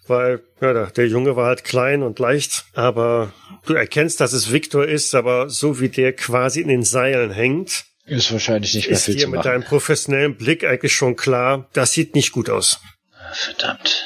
[0.06, 3.32] weil ja, der Junge war halt klein und leicht, aber
[3.64, 7.86] du erkennst, dass es Victor ist, aber so wie der quasi in den Seilen hängt,
[8.06, 9.48] ist wahrscheinlich nicht mehr ist viel dir zu mit machen.
[9.48, 12.80] deinem professionellen Blick eigentlich schon klar, das sieht nicht gut aus.
[13.32, 14.04] Verdammt.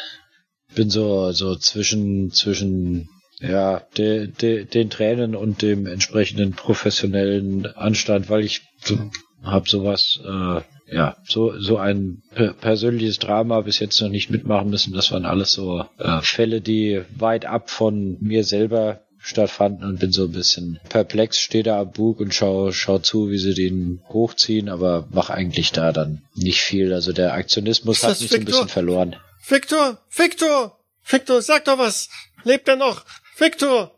[0.75, 3.09] Bin so so zwischen zwischen
[3.41, 9.11] ja de, de, den Tränen und dem entsprechenden professionellen Anstand, weil ich so,
[9.43, 10.61] hab sowas äh,
[10.93, 12.23] ja, so, so ein
[12.61, 14.93] persönliches Drama bis jetzt noch nicht mitmachen müssen.
[14.93, 20.13] Das waren alles so äh, Fälle, die weit ab von mir selber stattfanden und bin
[20.13, 24.03] so ein bisschen perplex, stehe da am Bug und schau, schau zu, wie sie den
[24.09, 26.93] hochziehen, aber mach eigentlich da dann nicht viel.
[26.93, 29.17] Also der Aktionismus hat mich so ein bisschen verloren.
[29.47, 32.09] Victor, Victor, Victor, sag doch was.
[32.45, 33.05] Lebt er noch?
[33.37, 33.93] Victor!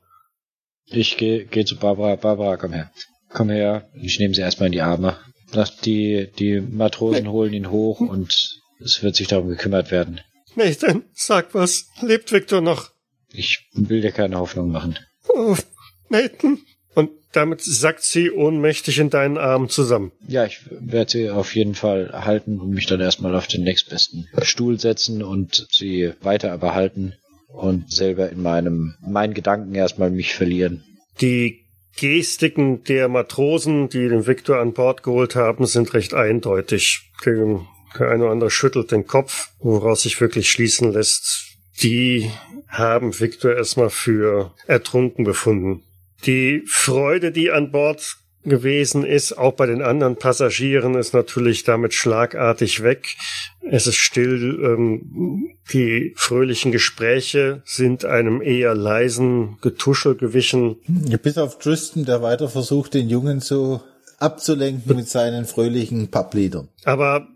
[0.87, 2.16] Ich gehe geh zu Barbara.
[2.16, 2.91] Barbara, komm her.
[3.29, 3.89] Komm her.
[3.95, 5.18] Ich nehme sie erstmal in die Arme.
[5.85, 10.20] Die, die Matrosen holen ihn hoch und es wird sich darum gekümmert werden.
[10.55, 11.87] Nathan, sag was.
[12.01, 12.91] Lebt Victor noch?
[13.33, 14.99] Ich will dir keine Hoffnung machen.
[15.35, 15.57] Oh,
[16.09, 16.59] Nathan.
[16.95, 20.12] Und damit sackt sie ohnmächtig in deinen Armen zusammen.
[20.28, 24.28] Ja, ich werde sie auf jeden Fall halten und mich dann erstmal auf den nächstbesten
[24.43, 27.14] Stuhl setzen und sie weiter behalten
[27.49, 30.85] und selber in meinem, meinen Gedanken erstmal mich verlieren.
[31.20, 31.62] Die
[31.97, 37.11] Gestiken der Matrosen, die den Victor an Bord geholt haben, sind recht eindeutig.
[37.24, 37.61] Der
[37.99, 42.31] eine oder andere schüttelt den Kopf, woraus sich wirklich schließen lässt, die
[42.68, 45.83] haben Victor erstmal für ertrunken befunden.
[46.27, 51.95] Die Freude, die an Bord gewesen ist, auch bei den anderen Passagieren, ist natürlich damit
[51.95, 53.16] schlagartig weg.
[53.61, 60.77] Es ist still, ähm, die fröhlichen Gespräche sind einem eher leisen Getuschel gewichen.
[61.23, 63.81] Bis auf Tristan, der weiter versucht, den Jungen so
[64.18, 66.68] abzulenken mit seinen fröhlichen Pappliedern.
[66.85, 67.29] Aber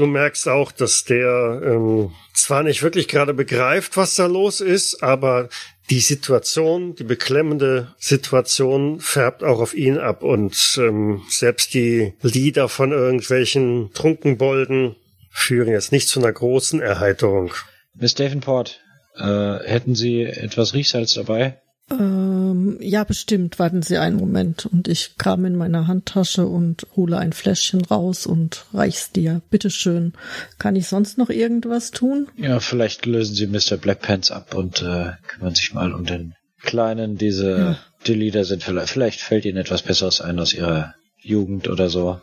[0.00, 5.02] du merkst auch, dass der ähm, zwar nicht wirklich gerade begreift, was da los ist,
[5.02, 5.48] aber
[5.90, 12.68] die Situation, die beklemmende Situation färbt auch auf ihn ab und ähm, selbst die Lieder
[12.68, 14.96] von irgendwelchen Trunkenbolden
[15.30, 17.52] führen jetzt nicht zu einer großen Erheiterung.
[17.94, 18.80] Miss Davenport,
[19.16, 21.59] äh, hätten Sie etwas Riechsalz dabei?
[21.90, 23.58] Ähm, ja, bestimmt.
[23.58, 24.66] Warten Sie einen Moment.
[24.66, 29.42] Und ich kram in meiner Handtasche und hole ein Fläschchen raus und reich's dir.
[29.50, 30.12] Bitteschön.
[30.58, 32.28] Kann ich sonst noch irgendwas tun?
[32.36, 33.76] Ja, vielleicht lösen Sie Mr.
[33.76, 37.16] Blackpants ab und äh, kümmern sich mal um den Kleinen.
[37.16, 37.78] Diese, Ja.
[38.06, 42.20] die Lieder sind vielleicht, vielleicht fällt Ihnen etwas Besseres ein aus Ihrer Jugend oder so.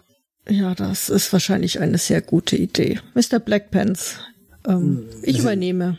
[0.49, 2.99] Ja, das ist wahrscheinlich eine sehr gute Idee.
[3.15, 3.39] Mr.
[3.39, 4.17] Blackpants,
[4.65, 5.97] ähm, ich übernehme.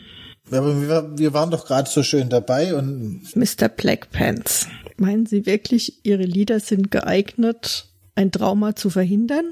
[0.51, 3.69] Aber wir, wir waren doch gerade so schön dabei und Mr.
[3.69, 9.45] Blackpants, meinen Sie wirklich, Ihre Lieder sind geeignet, ein Trauma zu verhindern?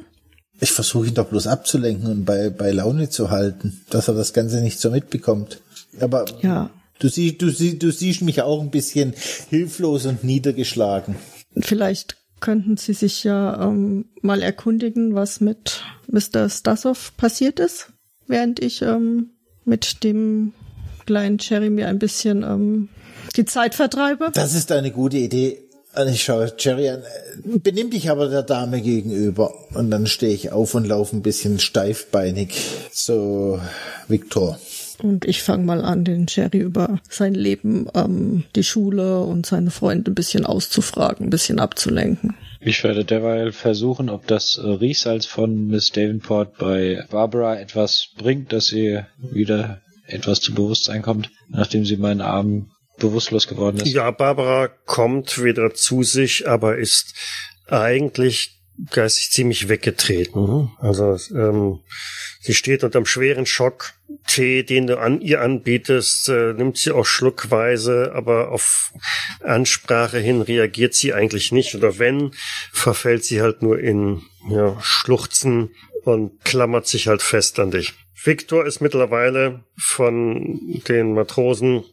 [0.59, 4.33] ich versuche ihn doch bloß abzulenken und bei, bei Laune zu halten, dass er das
[4.33, 5.61] Ganze nicht so mitbekommt.
[5.99, 6.71] Aber Ja.
[6.97, 9.13] du, siehst, du, siehst, du siehst mich auch ein bisschen
[9.51, 11.15] hilflos und niedergeschlagen.
[11.59, 16.49] Vielleicht könnten Sie sich ja ähm, mal erkundigen, was mit Mr.
[16.49, 17.89] Stasov passiert ist,
[18.25, 19.29] während ich ähm,
[19.63, 20.53] mit dem
[21.07, 22.89] kleinen Cherry mir ein bisschen ähm,
[23.35, 24.29] die Zeit vertreibe.
[24.33, 25.57] Das ist eine gute Idee.
[25.95, 26.99] Und ich schaue Jerry an.
[27.01, 29.51] äh, Benimm dich aber der Dame gegenüber.
[29.73, 32.53] Und dann stehe ich auf und laufe ein bisschen steifbeinig
[32.91, 33.59] zu
[34.07, 34.59] Viktor.
[35.01, 39.71] Und ich fange mal an, den Cherry über sein Leben, ähm, die Schule und seine
[39.71, 42.35] Freunde ein bisschen auszufragen, ein bisschen abzulenken.
[42.59, 48.51] Ich werde derweil versuchen, ob das äh, Riechsalz von Miss Davenport bei Barbara etwas bringt,
[48.51, 53.87] dass sie wieder etwas zu Bewusstsein kommt, nachdem sie meinen Arm bewusstlos geworden ist.
[53.87, 57.13] Ja, Barbara kommt wieder zu sich, aber ist
[57.67, 58.57] eigentlich
[58.91, 60.71] geistig ziemlich weggetreten.
[60.79, 61.79] Also ähm,
[62.41, 63.93] sie steht unterm schweren Schock.
[64.27, 68.91] Tee, den du an ihr anbietest, äh, nimmt sie auch schluckweise, aber auf
[69.41, 71.75] Ansprache hin reagiert sie eigentlich nicht.
[71.75, 72.31] Oder wenn,
[72.71, 75.71] verfällt sie halt nur in ja, Schluchzen
[76.03, 77.93] und klammert sich halt fest an dich.
[78.23, 81.83] Victor ist mittlerweile von den Matrosen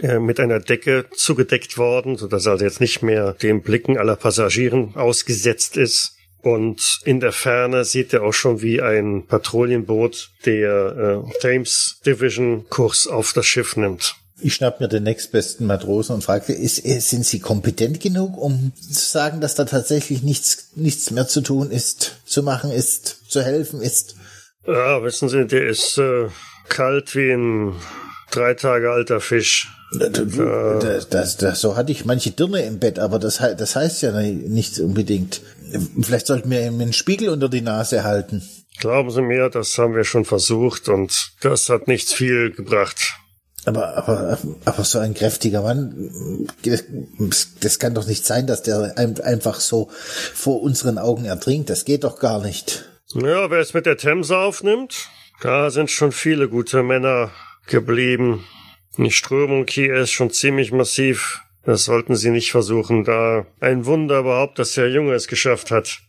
[0.00, 3.98] äh, mit einer Decke zugedeckt worden, so dass er also jetzt nicht mehr den Blicken
[3.98, 6.16] aller Passagieren ausgesetzt ist.
[6.40, 12.68] Und in der Ferne sieht er auch schon wie ein Patrouillenboot der äh, Thames Division
[12.68, 14.16] Kurs auf das Schiff nimmt.
[14.40, 16.76] Ich schnapp mir den nächstbesten Matrosen und fragte, ist,
[17.08, 21.70] sind Sie kompetent genug, um zu sagen, dass da tatsächlich nichts, nichts mehr zu tun
[21.70, 24.16] ist, zu machen ist, zu helfen ist?
[24.66, 26.28] Ja, wissen Sie, der ist äh,
[26.68, 27.74] kalt wie ein
[28.30, 29.68] drei Tage alter Fisch.
[29.92, 34.12] Das, das, das, so hatte ich manche Dirne im Bett, aber das, das heißt ja
[34.20, 35.42] nicht unbedingt.
[36.00, 38.42] Vielleicht sollten wir ihm einen Spiegel unter die Nase halten.
[38.78, 43.14] Glauben Sie mir, das haben wir schon versucht und das hat nichts viel gebracht.
[43.64, 46.48] Aber, aber, aber so ein kräftiger Mann,
[47.60, 49.88] das, kann doch nicht sein, dass der ein- einfach so
[50.34, 51.68] vor unseren Augen ertrinkt.
[51.70, 52.86] Das geht doch gar nicht.
[53.14, 55.10] Ja, wer es mit der Themse aufnimmt,
[55.42, 57.30] da sind schon viele gute Männer
[57.66, 58.46] geblieben.
[58.96, 61.42] Die Strömung hier ist schon ziemlich massiv.
[61.62, 66.00] Das sollten Sie nicht versuchen, da ein Wunder überhaupt, dass der Junge es geschafft hat.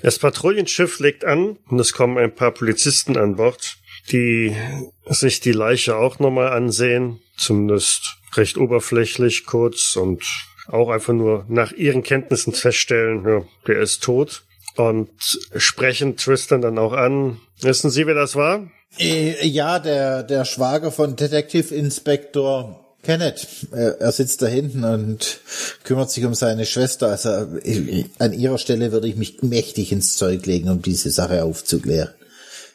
[0.00, 3.76] Das Patrouillenschiff legt an und es kommen ein paar Polizisten an Bord,
[4.10, 4.56] die
[5.04, 10.24] sich die Leiche auch nochmal ansehen, zumindest recht oberflächlich kurz und
[10.68, 14.45] auch einfach nur nach ihren Kenntnissen feststellen, ja, der ist tot
[14.76, 15.10] und
[15.56, 17.40] sprechen Tristan dann auch an.
[17.60, 18.70] Wissen Sie, wer das war?
[18.98, 23.46] Äh, ja, der, der Schwager von Detective Inspector Kenneth.
[23.70, 25.38] Er, sitzt da hinten und
[25.84, 27.08] kümmert sich um seine Schwester.
[27.08, 27.30] Also
[27.62, 32.10] äh, an ihrer Stelle würde ich mich mächtig ins Zeug legen, um diese Sache aufzuklären.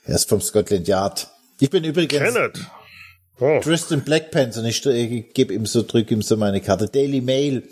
[0.05, 1.27] Er ist vom Scotland Yard.
[1.59, 2.59] Ich bin übrigens Kenneth.
[3.39, 6.87] Oh, Tristan Blackpants und ich äh, gebe ihm so, drück ihm so meine Karte.
[6.87, 7.63] Daily Mail.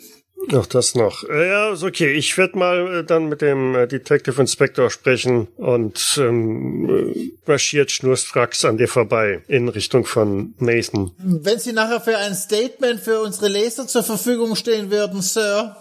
[0.54, 1.24] Ach, das noch.
[1.24, 2.14] Äh, Ja, ist okay.
[2.14, 7.92] Ich werde mal äh, dann mit dem äh, Detective Inspector sprechen und ähm, äh, marschiert
[7.92, 11.12] schnurstracks an dir vorbei in Richtung von Nathan.
[11.18, 15.76] Wenn Sie nachher für ein Statement für unsere Leser zur Verfügung stehen würden, Sir.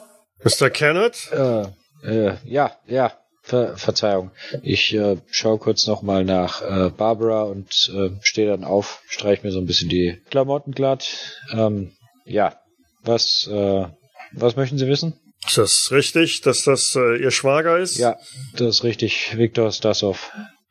[0.44, 0.70] Mr.
[0.70, 1.30] Kenneth?
[1.32, 1.62] Äh,
[2.04, 3.12] äh, ja, ja.
[3.42, 4.30] Ver Verzeihung.
[4.62, 9.52] Ich äh, schaue kurz nochmal nach äh, Barbara und äh, stehe dann auf, streich mir
[9.52, 11.09] so ein bisschen die Klamotten glatt.
[11.50, 11.92] Ähm,
[12.26, 12.61] ja,
[13.04, 13.86] was, äh,
[14.33, 15.18] was möchten Sie wissen?
[15.47, 17.99] Ist das richtig, dass das äh, Ihr Schwager ist?
[17.99, 18.16] Ja,
[18.57, 19.37] das ist richtig.
[19.37, 20.31] Viktor Stasov.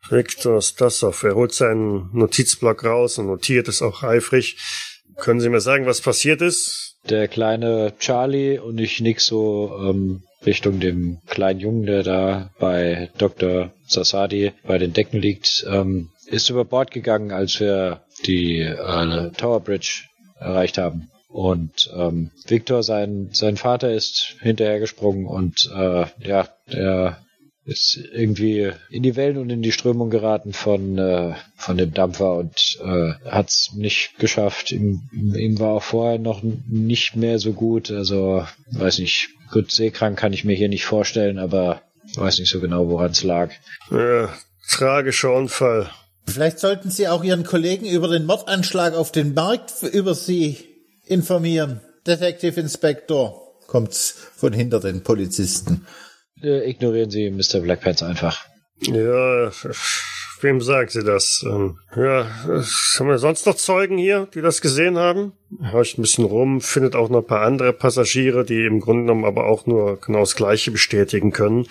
[0.10, 1.24] Viktor Stasov.
[1.24, 4.58] Er holt seinen Notizblock raus und notiert es auch eifrig.
[5.16, 6.96] Können Sie mir sagen, was passiert ist?
[7.10, 13.10] Der kleine Charlie und ich nick so ähm, Richtung dem kleinen Jungen, der da bei
[13.18, 13.72] Dr.
[13.88, 19.62] Sasadi bei den Decken liegt, ähm, ist über Bord gegangen, als wir die äh, Tower
[19.62, 20.04] Bridge
[20.40, 21.10] erreicht haben.
[21.28, 27.18] Und ähm, Victor, sein, sein Vater, ist hinterhergesprungen und äh, ja, der
[27.68, 32.36] ist irgendwie in die Wellen und in die Strömung geraten von, äh, von dem Dampfer
[32.36, 34.72] und äh, hat es nicht geschafft.
[34.72, 37.92] Ihm, ihm war auch vorher noch nicht mehr so gut.
[37.92, 41.82] Also, weiß nicht, gut, seekrank kann ich mir hier nicht vorstellen, aber
[42.16, 43.52] weiß nicht so genau, woran es lag.
[43.92, 44.34] Ja,
[44.70, 45.90] tragischer Unfall.
[46.26, 50.67] Vielleicht sollten Sie auch Ihren Kollegen über den Mordanschlag auf den Markt über Sie
[51.08, 51.82] informieren.
[52.06, 55.86] Detective Inspector kommt's von hinter den Polizisten.
[56.42, 57.60] Äh, ignorieren Sie Mr.
[57.62, 58.46] Blackpants einfach.
[58.82, 59.52] Ja,
[60.42, 61.44] wem sagen Sie das?
[61.46, 62.30] Ähm, ja,
[63.00, 65.34] haben wir sonst noch Zeugen hier, die das gesehen haben?
[65.72, 69.26] Horcht ein bisschen rum, findet auch noch ein paar andere Passagiere, die im Grunde genommen
[69.26, 71.68] aber auch nur genau das Gleiche bestätigen können.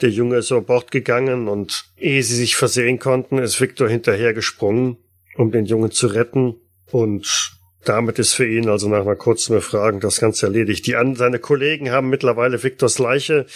[0.00, 4.96] Der Junge ist über Bord gegangen und ehe sie sich versehen konnten, ist Victor hinterhergesprungen,
[5.36, 6.56] um den Jungen zu retten
[6.90, 7.54] und
[7.84, 10.86] damit ist für ihn also nach einer kurzen Befragung das Ganze erledigt.
[10.86, 13.46] Die an, seine Kollegen haben mittlerweile Victors Leiche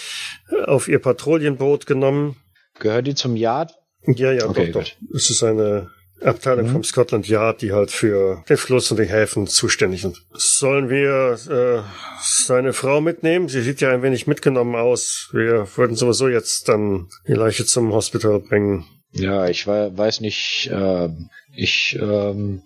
[0.51, 2.37] äh, auf ihr Patrouillenboot genommen.
[2.79, 3.73] Gehört die zum Yard?
[4.07, 4.91] Ja, ja, Okay, doch, doch.
[5.15, 5.91] Es ist eine
[6.23, 10.21] Abteilung vom Scotland Yard, die halt für den Fluss und die Häfen zuständig sind.
[10.33, 11.83] Sollen wir äh,
[12.21, 13.49] seine Frau mitnehmen?
[13.49, 15.29] Sie sieht ja ein wenig mitgenommen aus.
[15.33, 18.85] Wir würden sowieso jetzt dann die Leiche zum Hospital bringen.
[19.13, 20.69] Ja, ich we- weiß nicht.
[20.73, 22.63] ähm, ich ähm,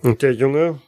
[0.00, 0.80] Und der Junge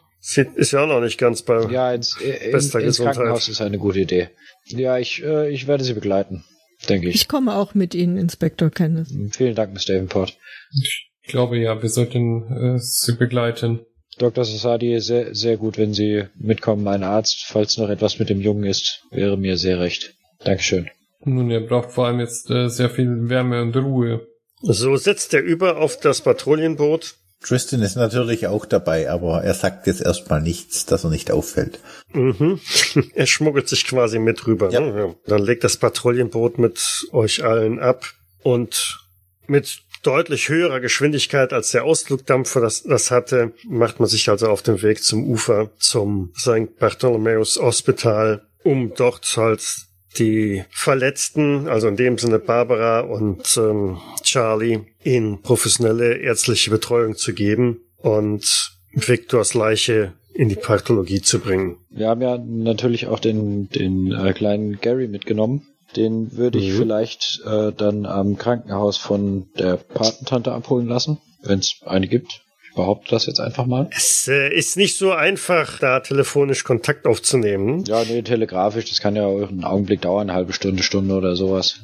[0.57, 1.63] ist ja auch noch nicht ganz bei.
[1.71, 3.17] ja ins, in, Bester ins Gesundheit.
[3.17, 4.31] Krankenhaus ist eine gute Idee.
[4.65, 6.45] Ja, ich äh, ich werde Sie begleiten,
[6.89, 7.15] denke ich.
[7.15, 9.09] Ich komme auch mit Ihnen, Inspektor Kenneth.
[9.33, 9.95] Vielen Dank, Mr.
[9.95, 10.37] Davenport.
[10.73, 13.81] Ich glaube ja, wir sollten äh, sie begleiten.
[14.19, 14.45] Dr.
[14.45, 16.89] Sasadi, sehr, sehr gut, wenn Sie mitkommen.
[16.89, 20.15] Ein Arzt, falls noch etwas mit dem Jungen ist, wäre mir sehr recht.
[20.43, 20.89] Dankeschön.
[21.25, 24.27] Nun, er braucht vor allem jetzt äh, sehr viel Wärme und Ruhe.
[24.63, 27.15] So setzt er über auf das Patrouillenboot.
[27.43, 31.81] Tristan ist natürlich auch dabei, aber er sagt jetzt erstmal nichts, dass er nicht auffällt.
[32.13, 32.61] Mhm.
[33.15, 34.71] Er schmuggelt sich quasi mit rüber.
[34.71, 34.81] Ja.
[34.81, 35.15] Ne?
[35.27, 38.05] Dann legt das Patrouillenboot mit euch allen ab
[38.43, 38.99] und
[39.47, 44.63] mit deutlich höherer Geschwindigkeit als der Ausflugdampfer das, das hatte, macht man sich also auf
[44.63, 46.79] den Weg zum Ufer, zum St.
[46.79, 49.86] Bartholomäus Hospital, um dort halt
[50.19, 57.35] die Verletzten, also in dem Sinne Barbara und ähm, Charlie, in professionelle ärztliche Betreuung zu
[57.35, 61.79] geben und Victors Leiche in die Pathologie zu bringen.
[61.91, 65.67] Wir haben ja natürlich auch den, den äh, kleinen Gary mitgenommen.
[65.97, 66.77] Den würde ich Mhm.
[66.79, 72.43] vielleicht äh, dann am Krankenhaus von der Patentante abholen lassen, wenn es eine gibt.
[72.77, 73.91] Behaupte das jetzt einfach mal.
[73.97, 77.85] Es äh, ist nicht so einfach, da telefonisch Kontakt aufzunehmen.
[77.87, 81.35] Ja, nee, telegrafisch, das kann ja auch einen Augenblick dauern, eine halbe Stunde, Stunde oder
[81.35, 81.81] sowas.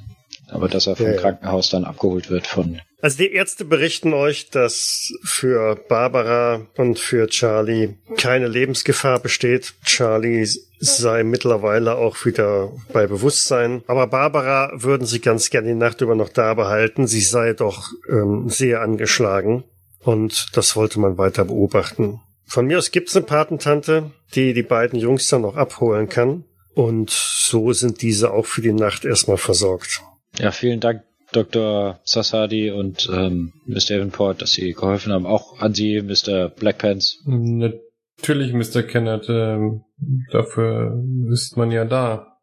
[0.48, 1.18] Aber dass er vom Ja, ja.
[1.18, 2.80] Krankenhaus dann abgeholt wird von.
[3.00, 9.72] Also die Ärzte berichten euch, dass für Barbara und für Charlie keine Lebensgefahr besteht.
[9.84, 10.46] Charlie
[10.78, 13.82] sei mittlerweile auch wieder bei Bewusstsein.
[13.86, 17.06] Aber Barbara würden sie ganz gerne die Nacht über noch da behalten.
[17.06, 19.64] Sie sei doch ähm, sehr angeschlagen.
[20.02, 22.20] Und das wollte man weiter beobachten.
[22.44, 26.44] Von mir aus gibt's eine Patentante, die die beiden Jungs dann noch abholen kann.
[26.74, 30.02] Und so sind diese auch für die Nacht erstmal versorgt.
[30.38, 32.00] Ja, vielen Dank, Dr.
[32.04, 33.80] Sassadi und ähm, Mr.
[33.88, 35.26] Davenport, dass Sie geholfen haben.
[35.26, 36.48] Auch an Sie, Mr.
[36.48, 37.22] Blackpants.
[37.26, 38.82] Natürlich, Mr.
[38.82, 39.84] Kenneth, ähm,
[40.30, 42.38] dafür ist man ja da,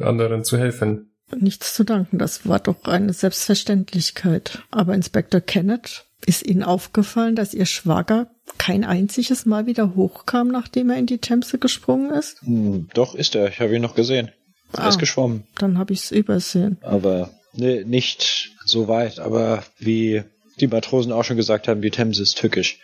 [0.00, 1.14] anderen zu helfen.
[1.38, 4.62] Nichts zu danken, das war doch eine Selbstverständlichkeit.
[4.70, 10.90] Aber Inspektor Kenneth, ist Ihnen aufgefallen, dass Ihr Schwager kein einziges Mal wieder hochkam, nachdem
[10.90, 12.40] er in die Themse gesprungen ist?
[12.42, 13.48] Hm, doch, ist er.
[13.48, 14.30] Ich habe ihn noch gesehen.
[14.72, 14.88] Er Ah.
[14.88, 15.44] ist geschwommen.
[15.58, 16.78] Dann habe ich es übersehen.
[16.82, 19.18] Aber nee, nicht so weit.
[19.18, 20.22] Aber wie
[20.60, 22.78] die Matrosen auch schon gesagt haben, die Themse ist tückisch.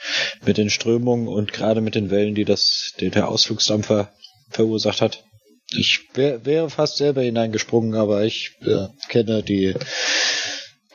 [0.47, 4.11] Mit den Strömungen und gerade mit den Wellen, die das, die der Ausflugsdampfer
[4.51, 5.24] verursacht hat.
[5.76, 9.74] Ich wär, wäre fast selber hineingesprungen, aber ich äh, kenne die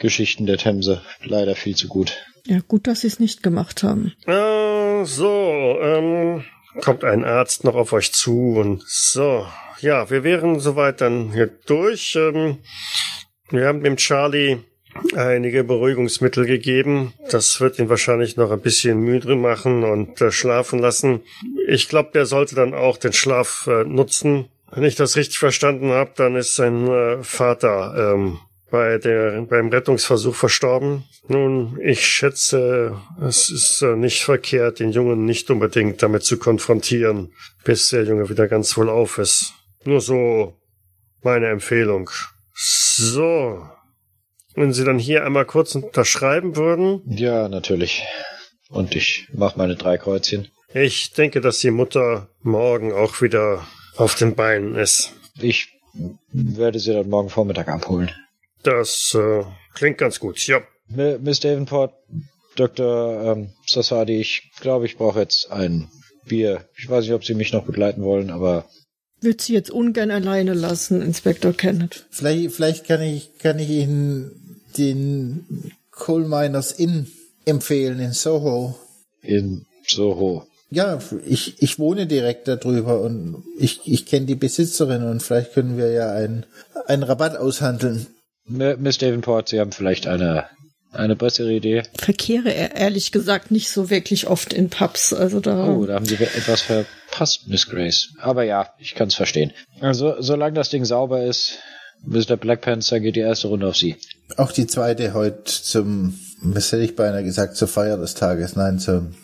[0.02, 2.18] Geschichten der Themse leider viel zu gut.
[2.46, 4.14] Ja, gut, dass Sie es nicht gemacht haben.
[4.26, 6.44] Äh, so, ähm,
[6.82, 9.46] kommt ein Arzt noch auf euch zu und so.
[9.80, 12.16] Ja, wir wären soweit dann hier durch.
[12.16, 12.58] Ähm,
[13.50, 14.58] wir haben dem Charlie
[15.16, 17.14] einige Beruhigungsmittel gegeben.
[17.30, 21.22] Das wird ihn wahrscheinlich noch ein bisschen müde machen und äh, schlafen lassen.
[21.68, 24.50] Ich glaube, der sollte dann auch den Schlaf äh, nutzen.
[24.72, 28.40] Wenn ich das richtig verstanden habe, dann ist sein äh, Vater ähm,
[28.72, 31.04] bei der, beim Rettungsversuch verstorben.
[31.28, 37.34] Nun, ich schätze, es ist äh, nicht verkehrt, den Jungen nicht unbedingt damit zu konfrontieren,
[37.64, 39.54] bis der Junge wieder ganz wohl auf ist.
[39.84, 40.58] Nur so
[41.22, 42.10] meine Empfehlung.
[42.54, 43.68] So.
[44.56, 47.02] Wenn Sie dann hier einmal kurz unterschreiben würden.
[47.06, 48.04] Ja, natürlich.
[48.70, 50.48] Und ich mach meine drei Kreuzchen.
[50.74, 53.66] Ich denke, dass die Mutter morgen auch wieder
[53.98, 55.14] auf den Beinen ist.
[55.40, 55.70] Ich
[56.32, 58.12] werde sie dann morgen Vormittag abholen.
[58.64, 59.44] Das äh,
[59.74, 60.62] klingt ganz gut, ja.
[60.88, 61.94] Miss Davenport,
[62.56, 63.32] Dr.
[63.32, 65.90] Ähm, Sassadi, ich glaube, ich brauche jetzt ein
[66.26, 66.66] Bier.
[66.78, 68.66] Ich weiß nicht, ob Sie mich noch begleiten wollen, aber
[69.22, 72.06] Würde sie jetzt ungern alleine lassen, Inspektor Kenneth.
[72.12, 77.08] Vielleicht, vielleicht kann ich, kann ich Ihnen den Coal Miners Inn
[77.46, 78.76] empfehlen in Soho.
[79.22, 80.46] in Soho.
[80.70, 85.78] Ja, ich, ich wohne direkt darüber und ich, ich kenne die Besitzerin und vielleicht können
[85.78, 86.46] wir ja einen,
[86.86, 88.08] einen Rabatt aushandeln.
[88.60, 90.46] M Miss Davenport, Sie haben vielleicht eine,
[90.92, 91.84] eine bessere Idee.
[91.98, 95.14] Verkehre er ehrlich gesagt nicht so wirklich oft in Pubs.
[95.14, 95.68] Also da.
[95.68, 98.10] Oh, da haben Sie etwas verpasst, Miss Grace.
[98.20, 99.52] Aber ja, ich kann es verstehen.
[99.80, 101.60] Also, solange das Ding sauber ist,
[102.04, 102.36] Mr.
[102.36, 103.96] Black Panther geht die erste Runde auf Sie.
[104.38, 108.56] Auch die zweite heute zum, was hätte ich beinahe gesagt, zur Feier des Tages.
[108.56, 109.16] Nein, zum,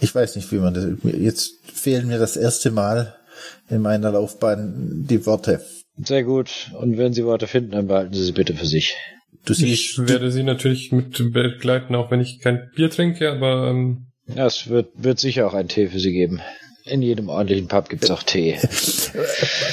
[0.00, 3.14] ich weiß nicht, wie man das, jetzt fehlen mir das erste Mal
[3.68, 5.64] in meiner Laufbahn die Worte.
[5.98, 6.70] Sehr gut.
[6.80, 8.96] Und wenn Sie Worte finden, dann behalten Sie sie bitte für sich.
[9.44, 13.68] Du Ich siehst, werde sie natürlich mit begleiten, auch wenn ich kein Bier trinke, aber
[13.70, 16.40] ähm, Ja, es wird, wird sicher auch einen Tee für Sie geben.
[16.84, 18.58] In jedem ordentlichen Pub gibt's auch Tee.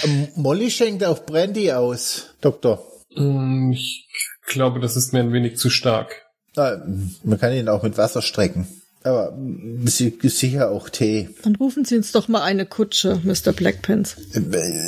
[0.04, 2.84] Ähm, Molly schenkt auch Brandy aus, Doktor.
[3.16, 4.08] mm, ich
[4.48, 6.26] glaube, das ist mir ein wenig zu stark.
[6.56, 6.78] Ah,
[7.24, 8.68] man kann ihn auch mit Wasser strecken.
[9.04, 9.38] Aber
[9.86, 11.30] sie- sicher auch Tee.
[11.44, 13.54] Dann rufen Sie uns doch mal eine Kutsche, Mr.
[13.54, 14.18] Blackpants.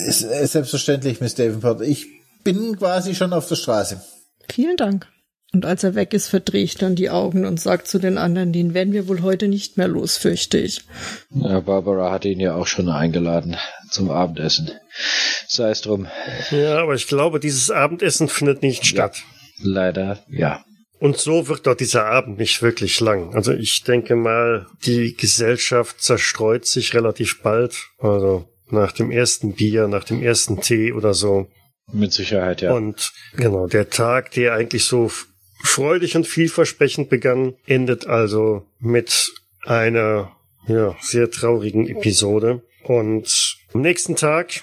[0.09, 1.82] Selbstverständlich, Miss Davenport.
[1.82, 2.07] Ich
[2.43, 4.01] bin quasi schon auf der Straße.
[4.51, 5.07] Vielen Dank.
[5.53, 8.53] Und als er weg ist, verdrehe ich dann die Augen und sag zu den anderen,
[8.53, 10.82] den werden wir wohl heute nicht mehr los, fürchte ich.
[11.30, 13.57] Ja, Barbara hatte ihn ja auch schon eingeladen
[13.89, 14.72] zum Abendessen.
[15.49, 16.07] Sei es drum.
[16.51, 19.24] Ja, aber ich glaube, dieses Abendessen findet nicht statt.
[19.62, 20.64] Leider, ja.
[21.02, 23.34] Und so wird doch dieser Abend nicht wirklich lang.
[23.34, 27.76] Also ich denke mal, die Gesellschaft zerstreut sich relativ bald.
[27.97, 31.47] Also nach dem ersten Bier, nach dem ersten Tee oder so.
[31.91, 32.74] Mit Sicherheit, ja.
[32.74, 35.12] Und genau, der Tag, der eigentlich so
[35.64, 39.32] freudig und vielversprechend begann, endet also mit
[39.64, 40.36] einer
[40.68, 42.62] ja, sehr traurigen Episode.
[42.84, 44.62] Und am nächsten Tag,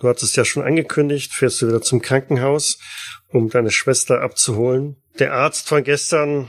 [0.00, 2.78] du hattest ja schon angekündigt, fährst du wieder zum Krankenhaus,
[3.32, 4.94] um deine Schwester abzuholen.
[5.18, 6.48] Der Arzt von gestern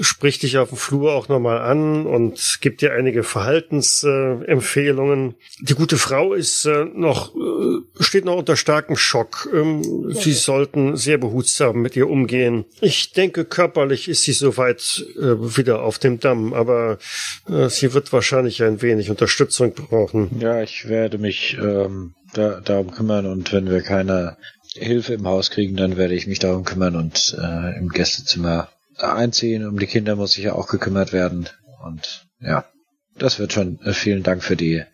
[0.00, 5.30] spricht dich auf dem Flur auch nochmal an und gibt dir einige Verhaltensempfehlungen.
[5.30, 9.48] Äh, die gute Frau ist äh, noch, äh, steht noch unter starkem Schock.
[9.52, 12.64] Ähm, Sie sollten sehr behutsam mit ihr umgehen.
[12.80, 16.98] Ich denke, körperlich ist sie soweit äh, wieder auf dem Damm, aber
[17.48, 20.30] äh, sie wird wahrscheinlich ein wenig Unterstützung brauchen.
[20.40, 24.36] Ja, ich werde mich ähm, da, darum kümmern und wenn wir keine
[24.78, 29.66] Hilfe im Haus kriegen, dann werde ich mich darum kümmern und äh, im Gästezimmer einziehen.
[29.66, 31.48] Um die Kinder muss sicher auch gekümmert werden.
[31.84, 32.64] Und ja,
[33.16, 33.80] das wird schon.
[33.84, 34.84] Äh, vielen Dank für die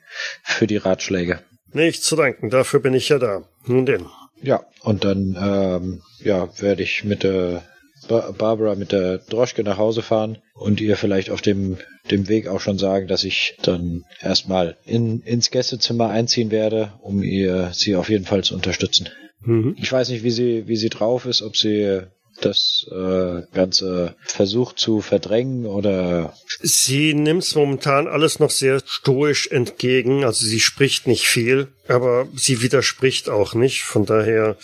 [0.43, 1.41] für die Ratschläge.
[1.72, 3.43] Nicht zu danken, dafür bin ich ja da.
[3.66, 4.07] Nun denn.
[4.41, 7.64] Ja, und dann ähm, ja, werde ich mit der
[8.09, 11.78] ba Barbara mit der Droschke nach Hause fahren und ihr vielleicht auf dem,
[12.11, 17.22] dem Weg auch schon sagen, dass ich dann erstmal in, ins Gästezimmer einziehen werde, um
[17.22, 19.09] ihr sie auf jeden Fall zu unterstützen.
[19.45, 19.77] Mhm.
[19.81, 22.01] Ich weiß nicht, wie sie, wie sie drauf ist, ob sie
[22.41, 30.25] das äh, Ganze versucht zu verdrängen oder Sie nimmt momentan alles noch sehr stoisch entgegen.
[30.25, 33.83] Also sie spricht nicht viel, aber sie widerspricht auch nicht.
[33.85, 34.57] Von daher,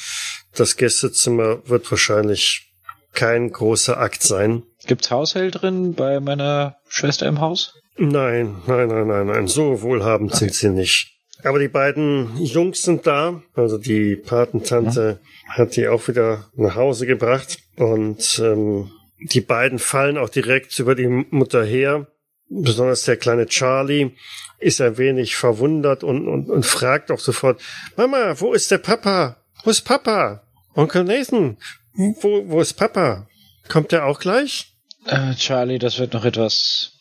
[0.54, 2.72] das Gästezimmer wird wahrscheinlich
[3.12, 4.62] kein großer Akt sein.
[4.86, 7.74] gibt's Haushälterin bei meiner Schwester im Haus?
[7.96, 9.46] Nein, nein, nein, nein, nein.
[9.46, 11.19] So wohlhabend sind sie nicht.
[11.44, 13.42] Aber die beiden Jungs sind da.
[13.54, 17.58] Also die Patentante hat die auch wieder nach Hause gebracht.
[17.76, 22.06] Und ähm, die beiden fallen auch direkt über die Mutter her.
[22.48, 24.12] Besonders der kleine Charlie
[24.58, 27.62] ist ein wenig verwundert und, und, und fragt auch sofort,
[27.96, 29.36] Mama, wo ist der Papa?
[29.64, 30.42] Wo ist Papa?
[30.74, 31.58] Onkel Nathan,
[31.94, 33.28] wo, wo ist Papa?
[33.68, 34.74] Kommt er auch gleich?
[35.06, 36.92] Äh, Charlie, das wird noch etwas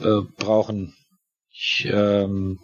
[0.00, 0.94] äh, brauchen.
[1.50, 2.58] Ich, ähm,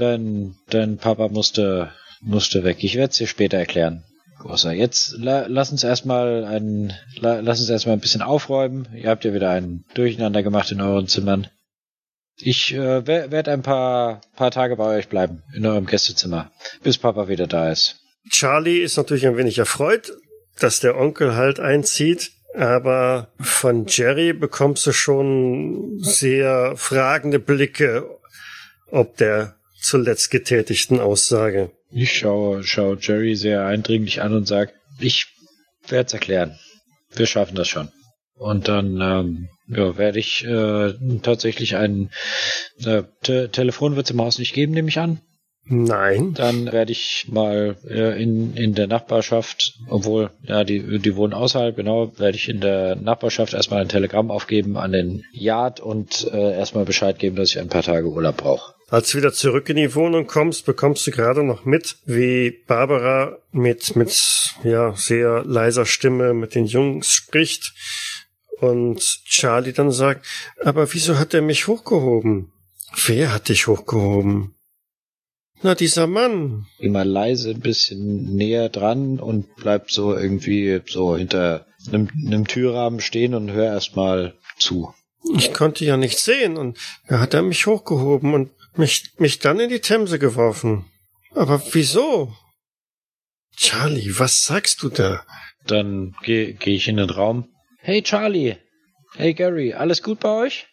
[0.00, 2.78] dein, dein Papa musste, musste weg.
[2.80, 4.04] Ich werde es dir später erklären.
[4.40, 4.72] Großer.
[4.72, 8.88] Jetzt la, lass uns erstmal ein, la, lass uns erstmal ein bisschen aufräumen.
[8.94, 11.48] Ihr habt ja wieder ein Durcheinander gemacht in euren Zimmern.
[12.42, 16.50] Ich äh, werde ein paar, paar Tage bei euch bleiben, in eurem Gästezimmer,
[16.82, 17.96] bis Papa wieder da ist.
[18.30, 20.12] Charlie ist natürlich ein wenig erfreut,
[20.58, 28.08] dass der Onkel halt einzieht, aber von Jerry bekommst du schon sehr fragende Blicke,
[28.90, 31.70] ob der zuletzt getätigten Aussage.
[31.90, 35.26] Ich schaue, schaue Jerry sehr eindringlich an und sage, ich
[35.88, 36.58] werde es erklären.
[37.14, 37.90] Wir schaffen das schon.
[38.34, 42.10] Und dann ähm, ja, werde ich äh, tatsächlich ein
[42.84, 45.20] äh, Te Telefon wird es im Haus nicht geben, nehme ich an.
[45.64, 46.34] Nein.
[46.34, 51.76] Dann werde ich mal äh, in, in der Nachbarschaft, obwohl, ja, die, die wohnen außerhalb,
[51.76, 56.56] genau, werde ich in der Nachbarschaft erstmal ein Telegramm aufgeben an den Yard und äh,
[56.56, 58.74] erstmal Bescheid geben, dass ich ein paar Tage Urlaub brauche.
[58.90, 63.38] Als du wieder zurück in die Wohnung kommst, bekommst du gerade noch mit, wie Barbara
[63.52, 64.20] mit, mit,
[64.64, 67.72] ja, sehr leiser Stimme mit den Jungs spricht.
[68.58, 70.26] Und Charlie dann sagt,
[70.60, 72.50] aber wieso hat er mich hochgehoben?
[73.06, 74.56] Wer hat dich hochgehoben?
[75.62, 76.66] Na, dieser Mann.
[76.78, 83.00] Immer leise ein bisschen näher dran und bleib so irgendwie so hinter einem, einem Türrahmen
[83.00, 84.92] stehen und hör erstmal zu.
[85.36, 86.76] Ich konnte ja nicht sehen und
[87.06, 90.86] da hat er mich hochgehoben und mich, mich dann in die Themse geworfen.
[91.34, 92.34] Aber wieso?
[93.56, 95.22] Charlie, was sagst du da?
[95.66, 97.48] Dann gehe geh ich in den Raum.
[97.78, 98.56] Hey Charlie.
[99.16, 100.66] Hey Gary, alles gut bei euch?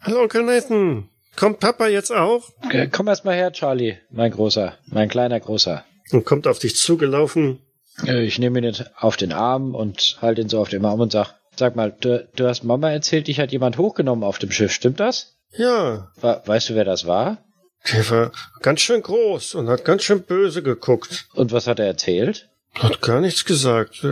[0.00, 1.08] Hallo Onkel Nathan.
[1.36, 2.48] Kommt Papa jetzt auch?
[2.70, 5.84] Äh, Komm erst mal her, Charlie, mein Großer, mein kleiner Großer.
[6.12, 7.60] Und kommt auf dich zugelaufen.
[8.06, 11.12] Äh, Ich nehme ihn auf den Arm und halte ihn so auf den Arm und
[11.12, 14.72] sag, sag mal, du, du hast Mama erzählt, dich hat jemand hochgenommen auf dem Schiff,
[14.72, 15.35] stimmt das?
[15.56, 17.38] Ja, weißt du, wer das war?
[17.92, 18.32] der war
[18.62, 21.28] ganz schön groß und hat ganz schön böse geguckt.
[21.34, 22.48] Und was hat er erzählt?
[22.74, 24.04] Hat gar nichts gesagt.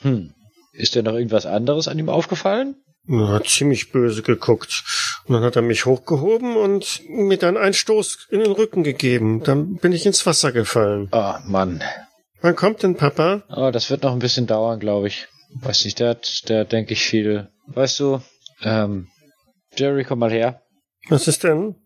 [0.00, 0.34] Hm.
[0.72, 2.76] Ist dir noch irgendwas anderes an ihm aufgefallen?
[3.08, 4.84] Er hat ziemlich böse geguckt.
[5.26, 9.42] Und dann hat er mich hochgehoben und mir dann einen Stoß in den Rücken gegeben.
[9.42, 11.08] Dann bin ich ins Wasser gefallen.
[11.12, 11.82] Ah, Mann.
[12.42, 13.44] Wann kommt denn Papa?
[13.48, 15.28] Oh, das wird noch ein bisschen dauern, glaube ich.
[15.54, 17.48] Weiß nicht, der hat, der denke ich viel.
[17.68, 18.20] Weißt du,
[18.62, 19.08] ähm,
[19.76, 20.60] Jerry, komm mal her.
[21.08, 21.76] Was ist denn?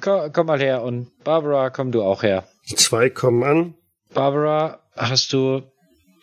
[0.00, 2.48] Komm, komm mal her und Barbara, komm du auch her.
[2.68, 3.74] Die zwei kommen an.
[4.12, 5.62] Barbara, hast du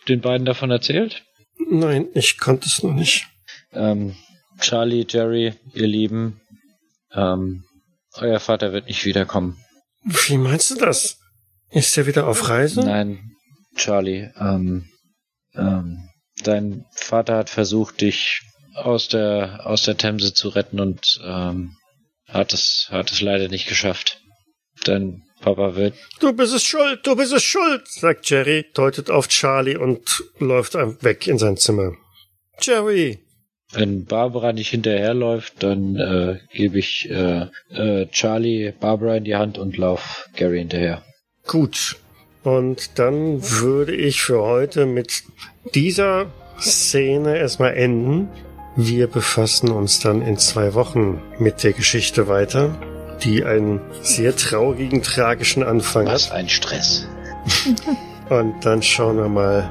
[0.08, 1.24] den beiden davon erzählt?
[1.70, 3.26] Nein, ich konnte es noch nicht.
[3.72, 4.16] Ähm,
[4.60, 6.40] Charlie, Jerry, ihr Lieben,
[7.12, 7.64] ähm,
[8.14, 9.58] euer Vater wird nicht wiederkommen.
[10.04, 11.18] Wie meinst du das?
[11.70, 12.80] Ist er wieder auf Reise?
[12.84, 13.32] Nein,
[13.76, 14.88] Charlie, ähm,
[15.54, 16.08] ähm,
[16.42, 18.42] dein Vater hat versucht, dich
[18.74, 21.76] aus der, aus der Themse zu retten und, ähm,
[22.28, 24.20] hat es, hat es leider nicht geschafft.
[24.84, 29.28] Dein Papa wird, Du bist es schuld, du bist es schuld, sagt Jerry, deutet auf
[29.28, 31.92] Charlie und läuft weg in sein Zimmer.
[32.60, 33.24] Jerry,
[33.74, 39.58] wenn Barbara nicht hinterherläuft, dann, äh, gebe ich, äh, äh, Charlie Barbara in die Hand
[39.58, 41.02] und lauf Gary hinterher.
[41.46, 41.96] Gut.
[42.42, 45.24] Und dann würde ich für heute mit
[45.74, 48.28] dieser Szene erstmal enden.
[48.76, 52.70] Wir befassen uns dann in zwei Wochen mit der Geschichte weiter,
[53.22, 56.36] die einen sehr traurigen, tragischen Anfang Was hat.
[56.36, 57.06] ein Stress.
[58.30, 59.70] Und dann schauen wir mal,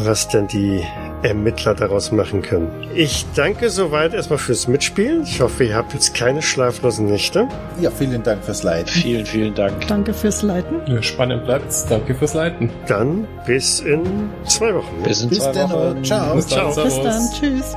[0.00, 0.84] was denn die
[1.22, 2.68] Ermittler daraus machen können.
[2.94, 5.22] Ich danke soweit erstmal fürs Mitspielen.
[5.22, 7.48] Ich hoffe, ihr habt jetzt keine schlaflosen Nächte.
[7.80, 8.90] Ja, vielen Dank fürs Leid.
[8.90, 9.86] Vielen, vielen Dank.
[9.86, 10.80] Danke fürs Leiten.
[10.86, 11.86] Ja, spannend bleibt's.
[11.86, 12.68] Danke fürs Leiten.
[12.88, 15.02] Dann bis in zwei Wochen.
[15.04, 15.70] Bis in Bis zwei dann.
[15.70, 16.04] Wochen.
[16.04, 16.34] Ciao.
[16.34, 16.72] Bis dann.
[16.72, 16.84] Ciao.
[16.84, 17.30] Bis dann.
[17.32, 17.76] Tschüss.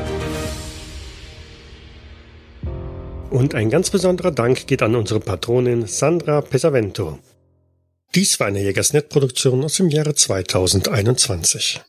[3.31, 7.17] Und ein ganz besonderer Dank geht an unsere Patronin Sandra Pesavento.
[8.13, 11.79] Dies war eine Jägersnet-Produktion aus dem Jahre 2021.